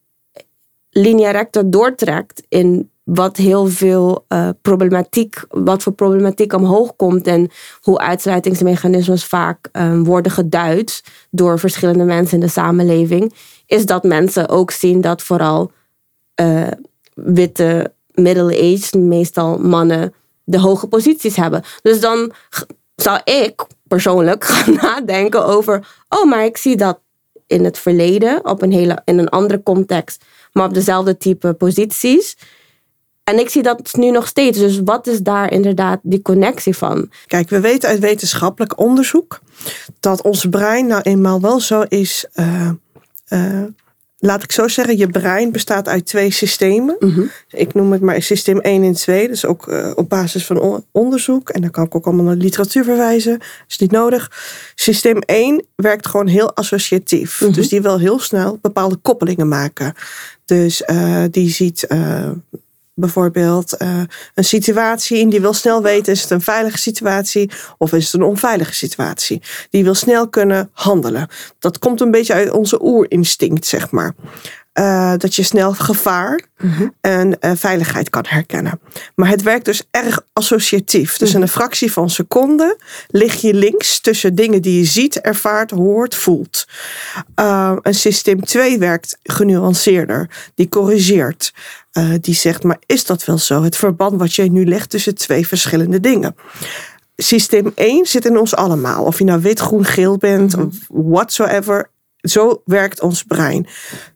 [0.90, 7.50] linea recta doortrekt in wat heel veel uh, problematiek, wat voor problematiek omhoog komt en
[7.80, 13.34] hoe uitsluitingsmechanismes vaak um, worden geduid door verschillende mensen in de samenleving,
[13.66, 15.70] is dat mensen ook zien dat vooral
[16.40, 16.66] uh,
[17.14, 20.14] witte middle-aged, meestal mannen,
[20.44, 21.62] de hoge posities hebben.
[21.82, 22.32] Dus dan
[22.96, 27.00] zou ik persoonlijk gaan nadenken over, oh, maar ik zie dat
[27.46, 32.36] in het verleden, op een hele, in een andere context, maar op dezelfde type posities.
[33.24, 34.58] En ik zie dat nu nog steeds.
[34.58, 37.10] Dus wat is daar inderdaad die connectie van?
[37.26, 39.40] Kijk, we weten uit wetenschappelijk onderzoek
[40.00, 42.70] dat ons brein nou eenmaal wel zo is uh,
[43.28, 43.62] uh,
[44.18, 46.96] laat ik zo zeggen, je brein bestaat uit twee systemen.
[46.98, 47.22] Mhm.
[47.50, 49.28] Ik noem het maar systeem 1 en 2.
[49.28, 51.48] Dus ook uh, op basis van onderzoek.
[51.48, 53.40] En dan kan ik ook allemaal naar literatuur verwijzen.
[53.68, 54.30] Is niet nodig.
[54.74, 57.40] Systeem 1 werkt gewoon heel associatief.
[57.40, 57.52] Mhm.
[57.52, 59.94] Dus die wil heel snel bepaalde koppelingen maken.
[60.44, 62.30] Dus uh, die ziet uh,
[62.98, 64.00] bijvoorbeeld uh,
[64.34, 68.14] een situatie in die wil snel weten: is het een veilige situatie of is het
[68.14, 69.42] een onveilige situatie?
[69.70, 71.28] Die wil snel kunnen handelen.
[71.58, 74.14] Dat komt een beetje uit onze oerinstinct, zeg maar.
[74.78, 76.94] Uh, dat je snel gevaar mm-hmm.
[77.00, 78.80] en uh, veiligheid kan herkennen.
[79.14, 81.16] Maar het werkt dus erg associatief.
[81.16, 85.20] Dus in een fractie van een seconde lig je links tussen dingen die je ziet,
[85.20, 86.66] ervaart, hoort, voelt.
[87.40, 90.30] Uh, een systeem 2 werkt genuanceerder.
[90.54, 91.52] Die corrigeert.
[92.20, 93.62] Die zegt, maar is dat wel zo?
[93.62, 96.34] Het verband wat jij nu legt tussen twee verschillende dingen.
[97.16, 99.04] Systeem 1 zit in ons allemaal.
[99.04, 100.70] Of je nou wit, groen, geel bent, mm-hmm.
[100.88, 101.90] whatsoever.
[102.28, 103.66] Zo werkt ons brein.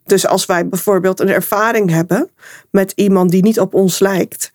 [0.04, 2.30] Dus als wij bijvoorbeeld een ervaring hebben
[2.70, 4.52] met iemand die niet op ons lijkt.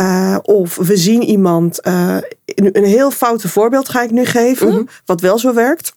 [0.00, 1.86] Uh, of we zien iemand.
[1.86, 4.68] Uh, een heel foute voorbeeld ga ik nu geven.
[4.68, 4.88] Mm-hmm.
[5.04, 5.92] Wat wel zo werkt.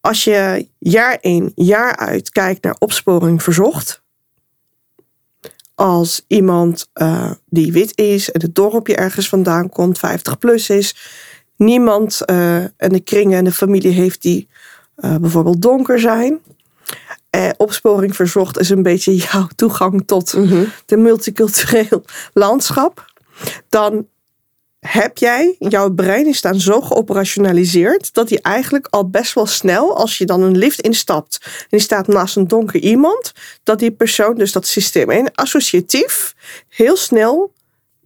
[0.00, 4.04] Als je jaar in, jaar uit kijkt naar opsporing verzocht
[5.76, 10.96] als iemand uh, die wit is en het dorpje ergens vandaan komt, 50 plus is,
[11.56, 14.48] niemand en de kringen en de familie heeft die
[14.96, 16.38] uh, bijvoorbeeld donker zijn.
[17.56, 20.72] opsporing verzocht is een beetje jouw toegang tot mm -hmm.
[20.86, 23.12] de multicultureel landschap.
[23.68, 24.06] Dan
[24.86, 29.96] heb jij, jouw brein is dan zo geoperationaliseerd dat hij eigenlijk al best wel snel,
[29.96, 33.32] als je dan een lift instapt en die staat naast een donker iemand,
[33.62, 36.34] dat die persoon, dus dat systeem 1, associatief
[36.68, 37.52] heel snel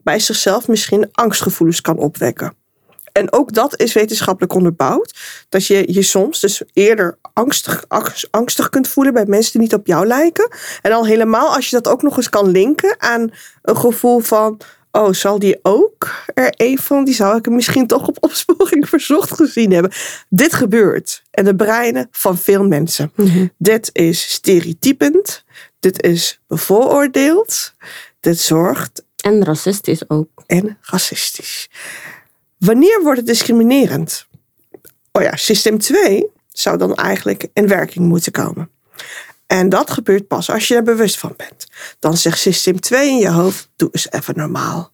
[0.03, 2.55] bij zichzelf misschien angstgevoelens kan opwekken.
[3.13, 5.15] En ook dat is wetenschappelijk onderbouwd.
[5.49, 7.85] Dat je je soms dus eerder angstig,
[8.31, 10.51] angstig kunt voelen bij mensen die niet op jou lijken.
[10.83, 13.31] En al helemaal als je dat ook nog eens kan linken aan
[13.63, 14.61] een gevoel van
[14.93, 18.89] oh, zal die ook er een van, die zou ik er misschien toch op opsporing
[18.89, 19.93] verzocht gezien hebben.
[20.29, 23.13] Dit gebeurt in de breinen van veel mensen.
[23.59, 25.45] Dit is stereotypend,
[25.81, 27.75] dit is bevooroordeeld,
[28.21, 30.29] dit zorgt En racistisch ook.
[30.47, 31.69] en racistisch.
[32.61, 34.27] Wanneer wordt het discriminerend?
[35.13, 38.71] Oh ja, systeem 2 zou dan eigenlijk in werking moeten komen.
[39.47, 41.67] En dat gebeurt pas als je er bewust van bent.
[41.99, 44.93] Dan zegt systeem 2 in je hoofd: doe eens even normaal.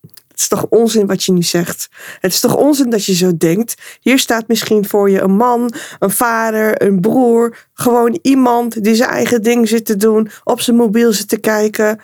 [0.00, 1.88] Het is toch onzin wat je nu zegt?
[2.20, 3.74] Het is toch onzin dat je zo denkt?
[4.00, 7.56] Hier staat misschien voor je een man, een vader, een broer.
[7.74, 12.00] Gewoon iemand die zijn eigen ding zit te doen, op zijn mobiel zit te kijken.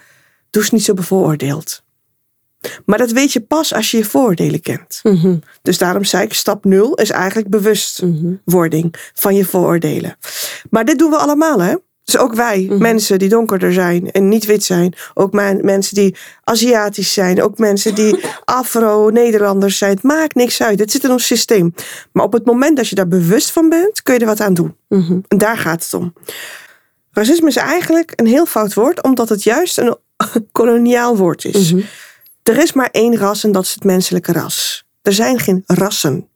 [0.51, 1.83] Doe eens niet zo bevooroordeeld.
[2.85, 5.01] Maar dat weet je pas als je je vooroordelen kent.
[5.63, 10.17] Dus daarom zei ik, stap nul is eigenlijk bewustwording van je vooroordelen.
[10.71, 11.75] Maar dit doen we allemaal, hè?
[12.05, 14.95] Dus ook wij, mensen die donkerder zijn en niet wit zijn.
[15.15, 17.43] Ook men- mensen die Aziatisch zijn.
[17.43, 19.91] Ook mensen die Afro-Nederlanders zijn.
[19.91, 20.79] Het maakt niks uit.
[20.79, 21.75] Het zit in ons systeem.
[22.13, 24.55] Maar op het moment dat je daar bewust van bent, kun je er wat aan
[24.55, 24.77] doen.
[25.29, 26.13] En daar gaat het om.
[27.13, 29.97] Racisme is eigenlijk een heel fout woord, omdat het juist een
[30.53, 31.73] koloniaal woord is.
[32.49, 34.84] Er is maar één ras en dat is het menselijke ras.
[35.03, 36.28] Er zijn geen rassen.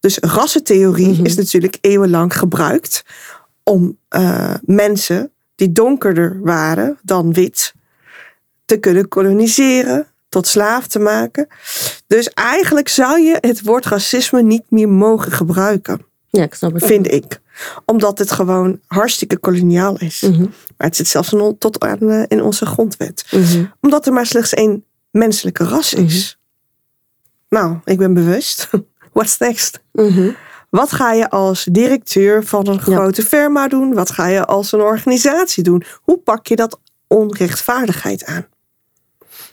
[0.00, 3.04] Dus rassentheorie is natuurlijk eeuwenlang gebruikt
[3.62, 7.74] om eh, mensen die donkerder waren dan wit
[8.64, 11.46] te kunnen koloniseren, tot slaaf te maken.
[12.06, 16.84] Dus eigenlijk zou je het woord racisme niet meer mogen gebruiken, Ja, ik snap het.
[16.84, 17.40] vind ik.
[17.84, 20.20] Omdat het gewoon hartstikke koloniaal is.
[20.76, 23.24] Maar het zit zelfs in, tot aan, eh, in onze grondwet.
[23.80, 24.84] Omdat er maar slechts één
[25.14, 26.38] menselijke ras is.
[27.48, 28.70] Nou, ik ben bewust.
[29.12, 29.82] What's next?
[30.70, 33.94] Wat ga je als directeur van een grote firma doen?
[33.94, 35.82] Wat ga je als een organisatie doen?
[36.02, 38.46] Hoe pak je dat onrechtvaardigheid aan?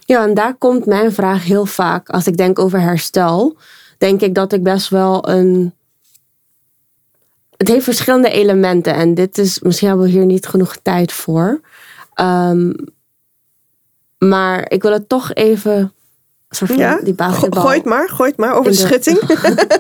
[0.06, 2.10] Ja, en daar komt mijn vraag heel vaak.
[2.10, 3.58] Als ik denk over herstel,
[3.98, 5.74] denk ik dat ik best wel een.
[7.58, 9.60] Het heeft verschillende elementen en dit is.
[9.60, 11.62] Misschien hebben we hier niet genoeg tijd voor.
[12.14, 12.74] Ehm,
[14.28, 15.72] maar ik wil het toch even.
[15.78, 15.92] een
[16.50, 17.00] Soort van Ja?
[17.04, 19.20] die basketbal Gooi het maar, gooi het maar over de de- schutting.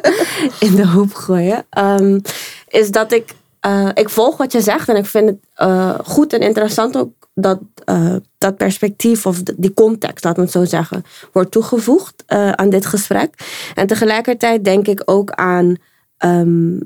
[0.69, 1.65] in de hoop gooien.
[1.69, 2.19] Ehm,
[2.67, 3.33] is dat ik.
[3.59, 7.11] eh, ik volg wat je zegt en ik vind het eh, goed en interessant ook
[7.33, 12.69] dat eh, dat perspectief of die context, laat me het zo zeggen, wordt toegevoegd aan
[12.69, 13.33] dit gesprek.
[13.75, 15.75] En tegelijkertijd denk ik ook aan
[16.17, 16.79] ehm,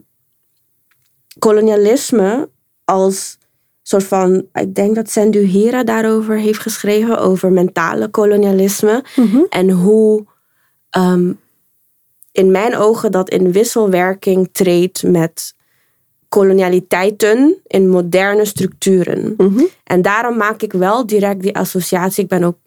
[1.39, 2.49] kolonialisme
[2.85, 3.37] als
[3.87, 9.03] soort van, ik denk dat Sendu Hira daarover heeft geschreven, over mentale kolonialisme.
[9.49, 10.25] En hoe
[10.89, 11.31] ehm,
[12.31, 15.55] in mijn ogen dat in wisselwerking treedt met
[16.29, 19.35] kolonialiteiten in moderne structuren.
[19.83, 22.23] En daarom maak ik wel direct die associatie.
[22.23, 22.57] Ik ben ook,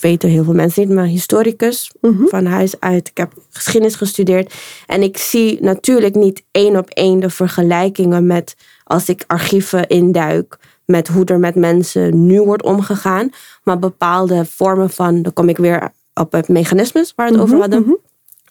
[0.00, 1.92] weten heel veel mensen niet, maar historicus
[2.24, 3.08] van huis uit.
[3.08, 4.54] Ik heb geschiedenis gestudeerd.
[4.86, 8.56] En ik zie natuurlijk niet één op één de vergelijkingen met
[8.90, 10.58] als ik archieven induik.
[10.84, 13.30] Met hoe er met mensen nu wordt omgegaan.
[13.62, 17.58] Maar bepaalde vormen van, dan kom ik weer op het mechanismes waar we het over
[17.58, 17.98] hadden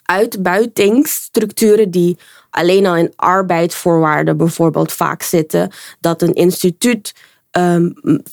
[0.10, 2.18] uitbuitingsstructuren die
[2.50, 5.72] alleen al in arbeidsvoorwaarden bijvoorbeeld vaak zitten.
[6.00, 7.14] Dat een instituut
[7.52, 7.90] ehm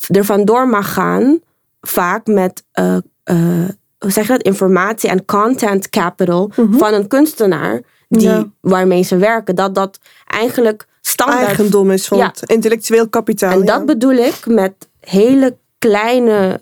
[0.08, 1.40] er vandoor mag gaan,
[1.80, 4.42] vaak met eh, eh, hoe zeg je dat?
[4.42, 8.50] informatie en content capital van een kunstenaar die, Ja.
[8.60, 9.54] waarmee ze werken.
[9.54, 12.26] Dat dat eigenlijk standaard Eigendom is van Ja.
[12.26, 13.50] het intellectueel kapitaal.
[13.52, 13.64] en ja.
[13.64, 16.60] dat bedoel ik met hele kleine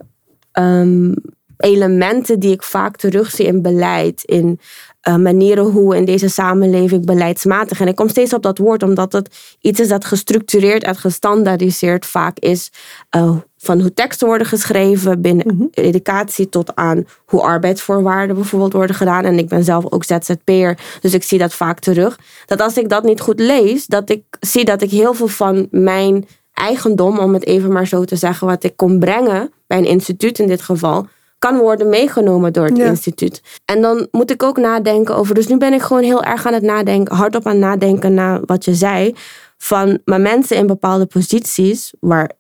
[0.52, 1.12] ehm,
[1.56, 4.60] elementen die ik vaak terugzie in beleid, in
[5.00, 7.80] eh, manieren hoe in deze samenleving beleidsmatig.
[7.80, 12.06] En ik kom steeds op dat woord omdat het iets is dat gestructureerd en gestandaardiseerd
[12.06, 12.70] vaak is.
[13.10, 19.24] eh, van hoe teksten worden geschreven binnen educatie tot aan hoe arbeidsvoorwaarden bijvoorbeeld worden gedaan.
[19.24, 22.18] En ik ben zelf ook ZZP'er, dus ik zie dat vaak terug.
[22.46, 25.68] Dat als ik dat niet goed lees, dat ik zie dat ik heel veel van
[25.70, 29.84] mijn eigendom, om het even maar zo te zeggen, wat ik kon brengen bij een
[29.86, 31.06] instituut in dit geval,
[31.38, 32.84] kan worden meegenomen door het Ja.
[32.86, 33.42] instituut.
[33.64, 35.34] En dan moet ik ook nadenken over.
[35.34, 38.40] Dus nu ben ik gewoon heel erg aan het nadenken, hardop aan het nadenken naar
[38.44, 39.14] wat je zei.
[39.58, 42.30] Van maar mensen in bepaalde posities, waar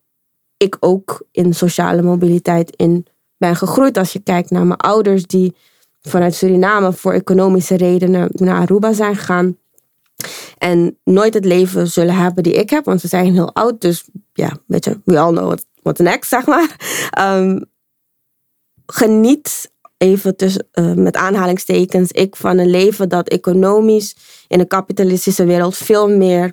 [0.64, 3.06] ik ook in sociale mobiliteit in
[3.36, 3.98] ben gegroeid.
[3.98, 5.54] Als je kijkt naar mijn ouders die
[6.02, 9.58] vanuit Suriname voor economische redenen naar Aruba zijn gegaan.
[10.58, 13.80] En nooit het leven zullen hebben die ik heb, want ze zijn heel oud.
[13.80, 16.76] Dus ja, weet je, we all know what, next, zeg maar.
[17.10, 17.60] Ehm,
[18.86, 24.16] geniet even eh, met aanhalingstekens ik van een leven dat economisch
[24.48, 26.52] in de kapitalistische wereld veel meer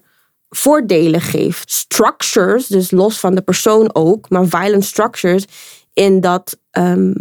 [0.55, 1.71] voordelen geeft.
[1.71, 5.45] Structures, dus los van de persoon ook, maar violent structures,
[5.93, 7.13] in dat ehm,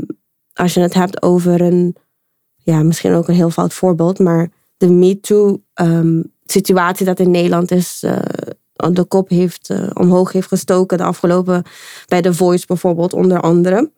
[0.53, 1.97] als je het hebt over een,
[2.57, 8.19] ja, misschien ook een heel fout voorbeeld, maar de MeToo-situatie dat in Nederland is, uh,
[8.93, 11.63] de kop heeft, uh, omhoog heeft gestoken de afgelopen,
[12.07, 13.91] bij The Voice bijvoorbeeld, onder andere.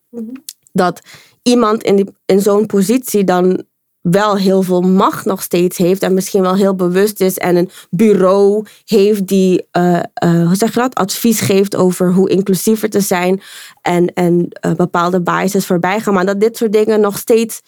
[0.73, 1.01] Dat
[1.43, 3.65] iemand in, die, in zo'n positie dan
[4.03, 7.71] wel heel veel macht nog steeds heeft en misschien wel heel bewust is en een
[7.91, 13.01] bureau heeft die, uh, uh, hoe zeg je dat, advies geeft over hoe inclusiever te
[13.01, 13.43] zijn
[13.83, 17.63] en, en uh, bepaalde biases voorbij gaan, maar dat dit soort dingen nog steeds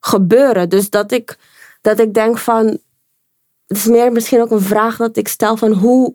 [0.00, 0.68] gebeuren.
[0.68, 1.38] Dus dat ik,
[1.80, 2.66] dat ik denk van,
[3.66, 6.14] het is meer misschien ook een vraag dat ik stel van hoe,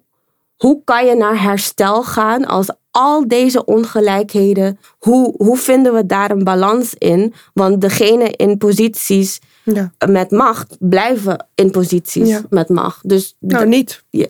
[0.56, 6.32] hoe kan je naar herstel gaan als al deze ongelijkheden, hoe, hoe vinden we daar
[6.32, 7.34] een balans in?
[7.54, 9.92] Want degene in posities ja.
[10.10, 12.42] met macht blijven in posities ja.
[12.50, 13.10] met macht.
[13.10, 14.04] Dus nou, niet.
[14.10, 14.28] Ja.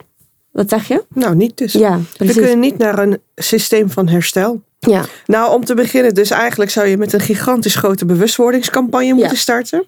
[0.52, 1.04] Wat zeg je?
[1.14, 1.74] Nou, niet dus.
[1.74, 4.62] Ja, we kunnen niet naar een systeem van herstel.
[4.80, 5.06] Ja.
[5.26, 9.86] Nou, om te beginnen, dus eigenlijk zou je met een gigantisch grote bewustwordingscampagne moeten starten.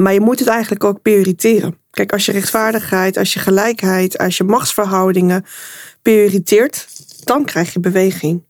[0.00, 1.76] Maar je moet het eigenlijk ook prioriteren.
[1.90, 5.44] Kijk, als je rechtvaardigheid, als je gelijkheid, als je machtsverhoudingen
[6.02, 6.86] prioriteert,
[7.24, 8.42] dan krijg je beweging.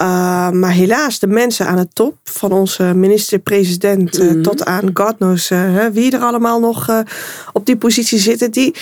[0.00, 4.42] Uh, maar helaas, de mensen aan de top, van onze minister-president uh, mm.
[4.42, 7.04] tot aan God knows uh, wie er allemaal nog
[7.52, 8.74] op die positie zitten, die,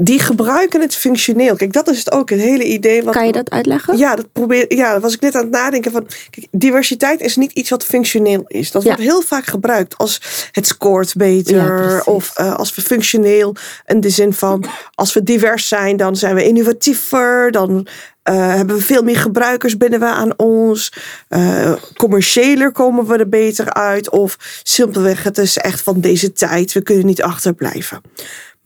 [0.00, 1.56] die gebruiken het functioneel.
[1.56, 3.02] Kijk, dat is het ook, het hele idee.
[3.02, 3.96] Wat, kan je dat uitleggen?
[3.98, 6.06] Ja, dat probeer, ja, dat was ik net aan het nadenken van.
[6.30, 8.70] Kijk, diversiteit is niet iets wat functioneel is.
[8.70, 8.88] Dat ja.
[8.88, 10.20] wordt heel vaak gebruikt als
[10.52, 11.56] het scoort beter.
[11.56, 13.54] Ja, of als we functioneel,
[13.86, 17.50] in de zin van als we divers zijn, dan zijn we innovatiever.
[17.50, 17.86] Dan
[18.30, 20.92] uh, hebben we veel meer gebruikers binnen we aan ons.
[21.28, 24.10] Uh, commerciëler komen we er beter uit.
[24.10, 26.72] Of simpelweg, het is echt van deze tijd.
[26.72, 28.00] We kunnen niet achterblijven.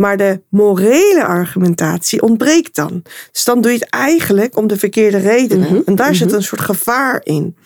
[0.03, 3.03] Maar de morele argumentatie ontbreekt dan.
[3.33, 5.69] Dus dan doe je het eigenlijk om de verkeerde redenen.
[5.69, 5.83] Mm -hmm.
[5.85, 6.29] En daar mm -hmm.
[6.29, 7.57] zit een soort gevaar in.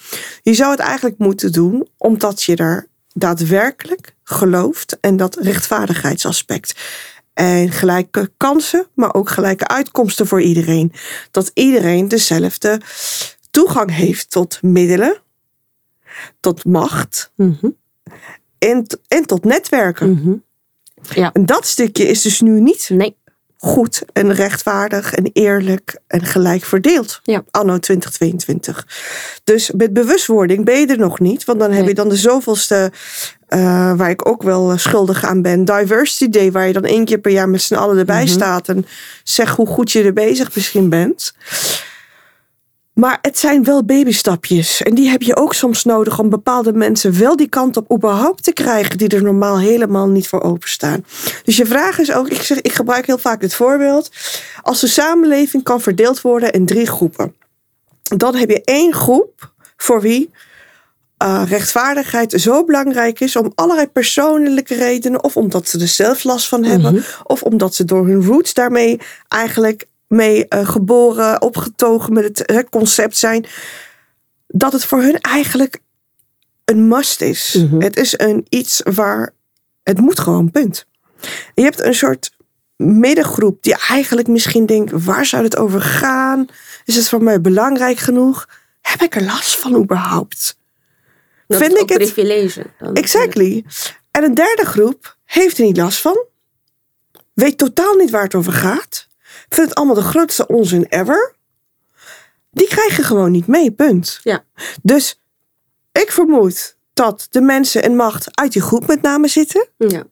[0.42, 5.00] Je zou het eigenlijk moeten doen omdat je er daadwerkelijk gelooft.
[5.00, 6.80] En dat rechtvaardigheidsaspect.
[7.32, 10.92] En gelijke kansen, maar ook gelijke uitkomsten voor iedereen.
[11.30, 12.80] Dat iedereen dezelfde
[13.50, 15.22] toegang heeft tot middelen,
[16.40, 17.76] tot macht mm -hmm.
[18.58, 20.08] en, en tot netwerken.
[20.08, 20.44] Mm -hmm.
[21.14, 21.30] Ja.
[21.32, 23.16] En dat stukje is dus nu niet nee.
[23.56, 27.20] goed en rechtvaardig en eerlijk en gelijk verdeeld.
[27.22, 27.44] Ja.
[27.50, 28.86] Anno 2022.
[29.44, 31.78] Dus met bewustwording ben je er nog niet, want dan nee.
[31.78, 32.92] heb je dan de zoveelste
[33.48, 35.64] uh, waar ik ook wel schuldig aan ben.
[35.64, 38.34] Diversity Day, waar je dan één keer per jaar met z'n allen erbij mm -hmm.
[38.34, 38.68] staat.
[38.68, 38.86] En
[39.24, 41.32] zeg hoe goed je er bezig misschien bent.
[42.96, 44.82] Maar het zijn wel babystapjes.
[44.82, 48.42] En die heb je ook soms nodig om bepaalde mensen wel die kant op überhaupt
[48.42, 48.98] te krijgen.
[48.98, 51.04] Die er normaal helemaal niet voor openstaan.
[51.44, 54.10] Dus je vraag is ook, ik, zeg, ik gebruik heel vaak dit voorbeeld.
[54.62, 57.34] Als de samenleving kan verdeeld worden in drie groepen.
[58.02, 60.30] Dan heb je één groep voor wie
[61.22, 66.48] uh, rechtvaardigheid zo belangrijk is om allerlei persoonlijke redenen, of omdat ze er zelf last
[66.48, 67.22] van hebben, mm -hmm.
[67.22, 73.16] of omdat ze door hun roots daarmee eigenlijk mee uh, geboren, opgetogen met het concept
[73.16, 73.46] zijn,
[74.46, 75.80] dat het voor hun eigenlijk
[76.64, 77.54] een must is.
[77.54, 77.64] Mhm.
[77.64, 77.80] Mm -hmm.
[77.80, 79.34] Het is een iets waar
[79.82, 80.86] het moet gewoon, punt.
[81.54, 82.30] Je hebt een soort
[82.76, 86.46] middengroep die eigenlijk misschien denkt, waar zou het over gaan?
[86.84, 88.48] Is het voor mij belangrijk genoeg?
[88.80, 90.56] Heb ik er last van überhaupt?
[91.46, 91.98] Dat vind is ik het.
[91.98, 92.66] privilege.
[92.78, 93.64] Dan Exactly.
[94.10, 96.24] En een derde groep heeft er niet last van.
[97.32, 99.05] Weet totaal niet waar het over gaat.
[99.48, 101.34] Vindt het allemaal de grootste onzin ever.
[102.50, 104.20] Die krijgen gewoon niet mee, punt.
[104.22, 104.44] Ja.
[104.82, 105.20] Dus
[105.92, 109.68] ik vermoed dat de mensen in macht uit die groep met name zitten.
[109.76, 110.04] Ja.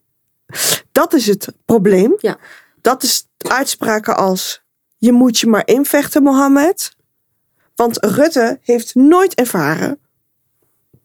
[0.93, 2.15] Dat is het probleem.
[2.17, 2.39] Ja.
[2.81, 4.63] Dat is uitspraken als
[4.99, 6.97] je moet je maar invechten, Mohammed.
[7.75, 9.99] Want Rutte heeft nooit ervaren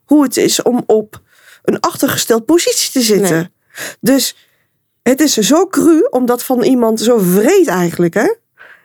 [0.05, 1.21] hoe het is om op
[1.63, 3.37] een achtergesteld positie te zitten.
[3.37, 3.95] Nee.
[3.99, 4.35] Dus
[5.01, 8.33] het is zo cru om dat van iemand zo vreed eigenlijk, hè?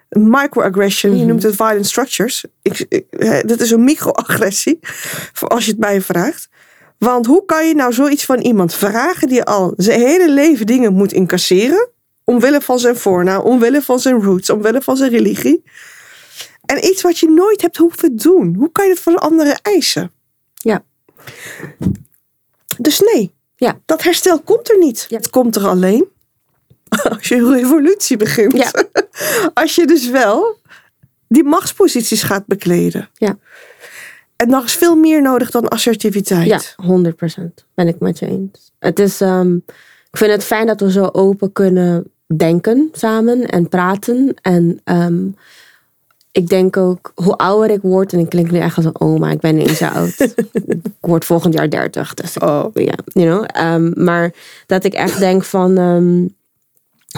[0.09, 1.27] Microaggression, mm -hmm.
[1.27, 2.45] je noemt het violent structures.
[2.63, 3.07] Ik, ik,
[3.49, 4.79] dat is een microagressie,
[5.41, 6.49] als je het mij vraagt.
[6.99, 10.93] Want hoe kan je nou zoiets van iemand vragen die al zijn hele leven dingen
[10.93, 11.89] moet incasseren?
[12.25, 15.63] Omwille van zijn voornaam, omwille van zijn roots, omwille van zijn religie.
[16.65, 18.55] En iets wat je nooit hebt hoeven doen.
[18.59, 20.13] Hoe kan je dat van anderen eisen?
[20.55, 20.85] Ja.
[22.79, 23.79] Dus nee, ja.
[23.85, 25.07] dat herstel komt er niet.
[25.09, 25.17] Ja.
[25.17, 26.09] Het komt er alleen
[27.11, 28.57] als je een revolutie begint.
[28.57, 28.71] Ja.
[29.55, 30.59] Als je dus wel
[31.29, 33.09] die machtsposities gaat bekleden.
[33.15, 33.39] Ja.
[34.37, 36.75] En nog is veel meer nodig dan assertiviteit.
[36.77, 37.45] Ja, 100%
[37.75, 38.73] ben ik met je eens.
[38.79, 39.65] Het is, um,
[40.11, 44.35] ik vind het fijn dat we zo open kunnen denken samen en praten.
[44.43, 45.37] En um,
[46.35, 49.31] ik denk ook, hoe ouder ik word, en ik klink nu echt als een oma,
[49.31, 50.21] ik ben niet eens zo oud.
[50.67, 52.65] ik word volgend jaar 30, dus Oh.
[52.73, 53.45] ja, you know.
[53.47, 54.35] Ehm, maar
[54.67, 56.27] dat ik echt denk van, ehm,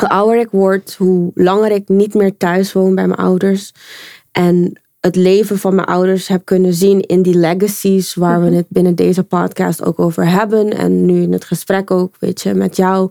[0.00, 3.72] hoe ouder ik word, hoe langer ik niet meer thuis woon bij mijn ouders.
[4.32, 8.66] En het leven van mijn ouders heb kunnen zien in die legacies waar we het
[8.68, 10.70] binnen deze podcast ook over hebben.
[10.70, 13.10] En nu in het gesprek ook, weet je, met jou.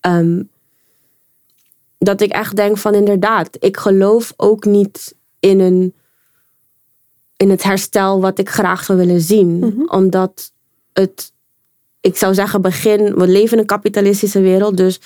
[0.00, 0.42] Ehm,
[1.98, 5.14] dat ik echt denk van inderdaad, ik geloof ook niet
[5.44, 5.94] in een
[7.36, 9.82] in het herstel wat ik graag zou willen zien.
[9.90, 10.52] Omdat
[10.92, 11.32] het,
[12.00, 15.00] ik zou zeggen, begin, we leven in een kapitalistische wereld, dus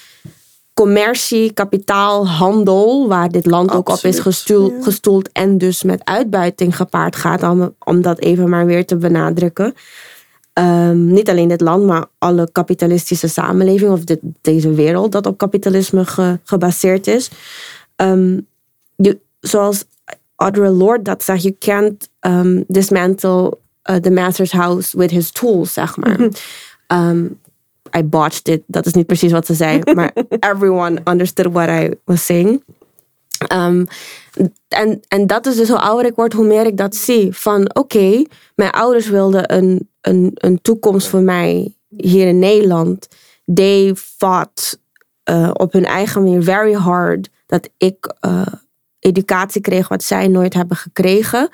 [0.74, 4.82] commercie, kapitaal, handel, waar dit land ook op is gestoeld, ja.
[4.82, 9.74] gestoeld en dus met uitbuiting gepaard gaat, om, om dat even maar weer te benadrukken.
[10.52, 15.38] Ehm, niet alleen dit land, maar alle kapitalistische samenleving of dit, deze wereld dat op
[15.38, 17.30] kapitalisme ge- gebaseerd is.
[17.96, 18.40] Ehm,
[18.96, 19.84] je, zoals
[20.38, 23.58] Audre Lorde dat zegt, you can't um, dismantle
[23.90, 26.28] uh, the master's house with his tools, zeg maar.
[26.86, 27.38] Um,
[27.96, 31.90] I botched it, dat is niet precies wat ze zei, maar everyone understood what I
[32.04, 32.62] was saying.
[33.52, 33.86] Um,
[34.68, 37.36] en, en dat is dus hoe ouder ik word, hoe meer ik dat zie.
[37.36, 38.24] Van oké,
[38.54, 43.08] mijn ouders wilden een, een, een toekomst voor mij hier in Nederland.
[43.54, 44.78] They fought
[45.30, 48.46] uh, op hun eigen manier very hard dat ik uh,
[48.98, 51.48] educatie kreeg wat zij nooit hebben gekregen.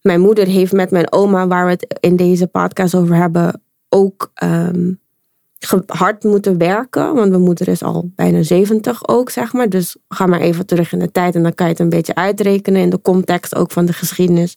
[0.00, 4.32] Mijn moeder heeft met mijn oma, waar we het in deze podcast over hebben, ook
[4.44, 5.00] um,
[5.86, 7.14] hard moeten werken.
[7.14, 9.68] Want mijn moeder is al bijna 70 ook, zeg maar.
[9.68, 12.14] Dus ga maar even terug in de tijd en dan kan je het een beetje
[12.14, 14.56] uitrekenen in de context ook van de geschiedenis.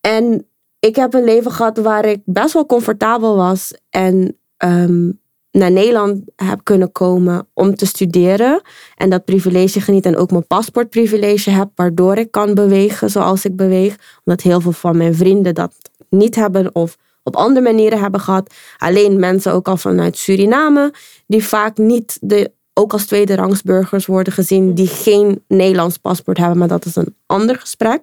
[0.00, 0.46] En
[0.78, 5.20] ik heb een leven gehad waar ik best wel comfortabel was en um,
[5.58, 8.62] naar Nederland heb kunnen komen om te studeren.
[8.96, 13.56] En dat privilege geniet en ook mijn paspoortprivilege heb, waardoor ik kan bewegen zoals ik
[13.56, 13.96] beweeg.
[14.24, 15.72] Omdat heel veel van mijn vrienden dat
[16.08, 18.54] niet hebben of op andere manieren hebben gehad.
[18.78, 20.92] Alleen mensen ook al vanuit Suriname,
[21.26, 26.68] die vaak niet de, ook als tweederangsburgers worden gezien, die geen Nederlands paspoort hebben, maar
[26.68, 28.00] dat is een ander gesprek.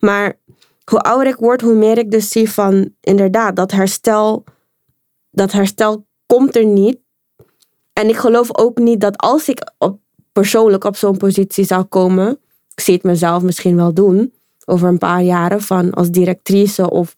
[0.00, 0.38] Maar
[0.84, 4.44] hoe ouder ik word, hoe meer ik dus zie van inderdaad, dat herstel,
[5.30, 6.98] dat herstel komt er niet.
[7.92, 9.98] En ik geloof ook niet dat als ik op,
[10.32, 12.38] persoonlijk op zo'n positie zou komen,
[12.74, 14.32] ik zie het mezelf misschien wel doen,
[14.64, 17.14] over een paar jaren, van als directrice of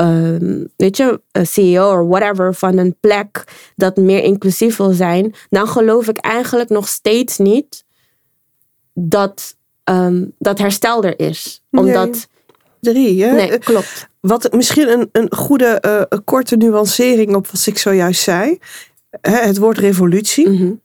[0.00, 3.44] um, weet je, CEO of whatever van een plek
[3.76, 7.84] dat meer inclusief wil zijn, dan geloof ik eigenlijk nog steeds niet
[8.94, 11.62] dat, um, dat herstel er is.
[11.70, 12.26] Omdat.
[12.84, 12.94] Nee.
[12.94, 13.32] Drie, hè?
[13.32, 14.08] Nee, klopt.
[14.20, 18.58] Wat misschien een, een goede uh, korte nuancering op wat ik zojuist zei.
[19.20, 20.48] Hè, het woord revolutie.
[20.48, 20.82] Mm -hmm.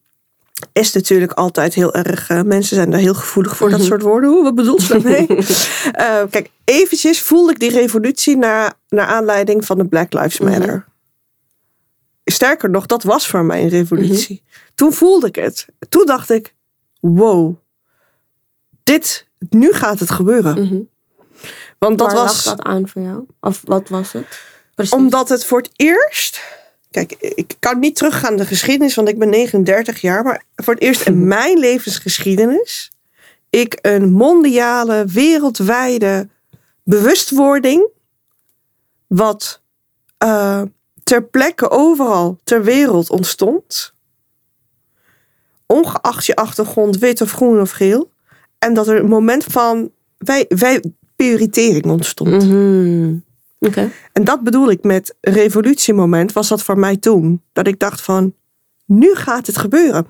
[0.74, 2.30] Is natuurlijk altijd heel erg.
[2.30, 3.82] Uh, mensen zijn daar heel gevoelig voor, mm -hmm.
[3.82, 4.30] dat soort woorden.
[4.30, 5.28] Hoe, wat bedoelt ze daarmee?
[5.30, 10.62] uh, kijk, eventjes voelde ik die revolutie naar, naar aanleiding van de Black Lives Matter.
[10.62, 10.88] Mm -hmm.
[12.26, 14.44] Sterker nog, dat was voor mij een revolutie.
[14.76, 15.66] Toen voelde ik het.
[15.90, 16.56] Toen dacht ik:
[17.00, 17.56] wow,
[18.84, 20.89] dit, nu gaat het gebeuren.
[21.80, 22.44] Want dat Waar was.
[22.44, 23.26] dat aan voor jou?
[23.42, 24.42] Of wat was het?
[24.76, 24.94] Precies.
[24.94, 26.42] Omdat het voor het eerst.
[26.92, 30.24] Kijk, ik kan niet teruggaan in de geschiedenis, want ik ben 39 jaar.
[30.24, 32.92] Maar voor het eerst in mijn levensgeschiedenis.
[33.50, 36.28] ik een mondiale, wereldwijde
[36.84, 37.88] bewustwording.
[39.08, 39.62] wat
[40.24, 40.62] uh,
[41.04, 43.94] ter plekke overal ter wereld ontstond.
[45.66, 48.12] Ongeacht je achtergrond, wit of groen of geel.
[48.60, 49.92] En dat er een moment van.
[50.18, 50.84] wij, wij
[51.20, 52.44] prioritering ontstond.
[52.44, 53.24] Mm -hmm.
[53.60, 53.92] Okay.
[54.14, 57.42] En dat bedoel ik met revolutiemoment, was dat voor mij toen.
[57.54, 58.34] Dat ik dacht van,
[58.86, 60.08] nu gaat het gebeuren.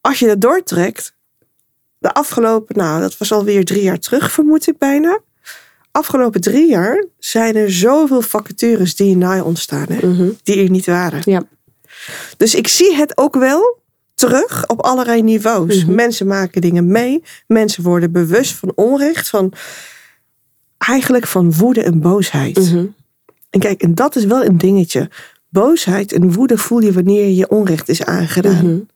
[0.00, 1.14] Als je dat doortrekt,
[1.98, 5.20] de afgelopen, nou dat was alweer drie jaar terug vermoed ik bijna.
[5.90, 10.38] Afgelopen drie jaar zijn er zoveel vacatures die naai ontstaan, hè, mm -hmm.
[10.42, 11.20] die er niet waren.
[11.24, 11.42] Ja.
[12.36, 13.82] Dus ik zie het ook wel
[14.14, 15.66] terug op allerlei niveaus.
[15.66, 15.78] Mhm.
[15.78, 15.94] Mm -hmm.
[15.94, 19.52] Mensen maken dingen mee, mensen worden bewust van onrecht, van
[20.86, 22.56] eigenlijk van woede en boosheid.
[22.56, 22.94] Mm -hmm.
[23.50, 25.10] En kijk, en dat is wel een dingetje.
[25.48, 28.64] Boosheid en woede voel je wanneer je onrecht is aangedaan.
[28.64, 28.88] Mm -hmm.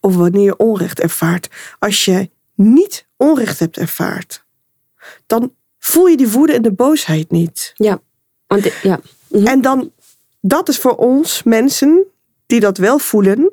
[0.00, 1.48] Of wanneer je onrecht ervaart.
[1.78, 4.44] Als je niet onrecht hebt ervaard,
[5.26, 7.72] dan voel je die woede en de boosheid niet.
[7.76, 8.00] Ja.
[8.46, 9.00] Want, ja.
[9.28, 9.46] Mm -hmm.
[9.46, 9.90] En dan,
[10.40, 12.04] dat is voor ons mensen
[12.46, 13.52] die dat wel voelen,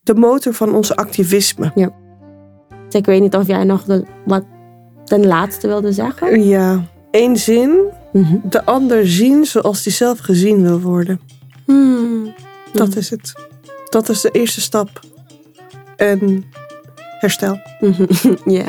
[0.00, 1.72] de motor van onze activisme.
[1.74, 1.94] Ja.
[2.68, 4.44] Dus ik weet niet of jij nog de, wat
[5.06, 6.44] ten laatste wilde zeggen?
[6.44, 7.70] Ja, één zin.
[8.12, 8.40] Mm -hmm.
[8.44, 11.20] De ander zien zoals hij zelf gezien wil worden.
[11.64, 12.34] Hmm.
[12.72, 13.32] Dat is het.
[13.88, 15.00] Dat is de eerste stap.
[15.96, 16.44] En
[17.20, 17.60] herstel.
[18.44, 18.68] ja,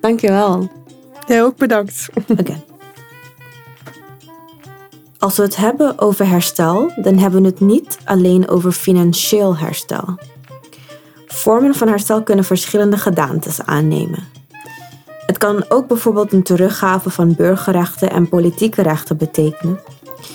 [0.00, 0.70] dankjewel.
[1.26, 2.08] Jij ook bedankt.
[2.38, 2.62] Oké.
[5.18, 10.18] Als we het hebben over herstel, dan hebben we het niet alleen over financieel herstel.
[11.26, 14.28] Vormen van herstel kunnen verschillende gedaantes aannemen.
[15.42, 19.80] Kan ook bijvoorbeeld een teruggave van burgerrechten en politieke rechten betekenen,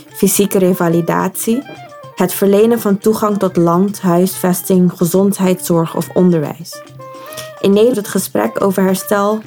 [0.07, 1.63] fysieke revalidatie,
[2.15, 6.81] het verlenen van toegang tot land, huisvesting, gezondheidszorg of onderwijs.
[7.59, 9.41] In Nederland het gesprek over herstel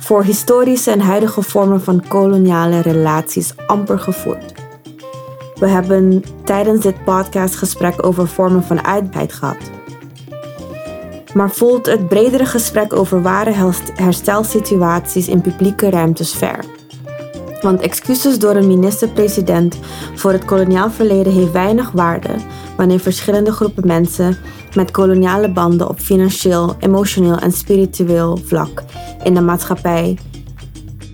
[0.00, 4.52] voor historische en huidige vormen van koloniale relaties amper gevoerd.
[5.54, 9.83] We hebben tijdens dit podcastgesprek over vormen van uitbreid gehad.
[11.34, 16.64] Maar voelt het bredere gesprek over ware herstelsituaties in publieke ruimtes ver?
[17.60, 19.78] Want excuses door een minister-president
[20.14, 22.34] voor het koloniaal verleden heeft weinig waarde
[22.76, 24.38] wanneer verschillende groepen mensen
[24.74, 28.82] met koloniale banden op financieel, emotioneel en spiritueel vlak
[29.22, 30.18] in de maatschappij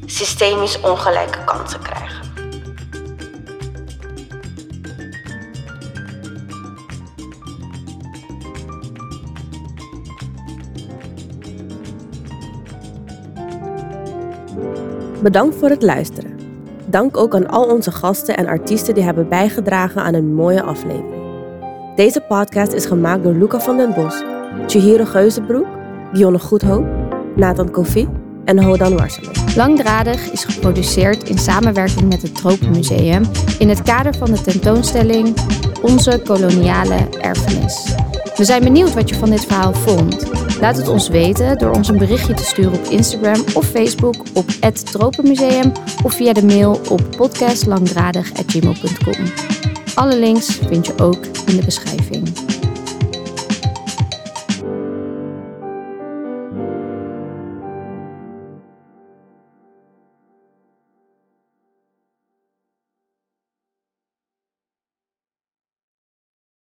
[0.06, 2.19] systemisch ongelijke kansen krijgen.
[15.22, 16.38] Bedankt voor het luisteren.
[16.86, 21.22] Dank ook aan al onze gasten en artiesten die hebben bijgedragen aan een mooie aflevering.
[21.96, 24.22] Deze podcast is gemaakt door Luca van den Bos,
[24.66, 25.66] Chihiro Geuzenbroek,
[26.12, 26.84] Dionne Goedhoop,
[27.36, 28.08] Nathan Kofi
[28.44, 29.30] en Hodan Warselen.
[29.56, 33.22] Langdradig is geproduceerd in samenwerking met het Tropenmuseum
[33.58, 35.34] in het kader van de tentoonstelling
[35.82, 37.94] Onze koloniale erfenis.
[38.40, 40.26] We zijn benieuwd wat je van dit verhaal vond.
[40.60, 44.50] Laat het ons weten door ons een berichtje te sturen op Instagram of Facebook op
[44.60, 45.72] het Tropenmuseum
[46.04, 49.32] of via de mail op podcastlangdradig.gmail.com.
[49.94, 52.49] Alle links vind je ook in de beschrijving.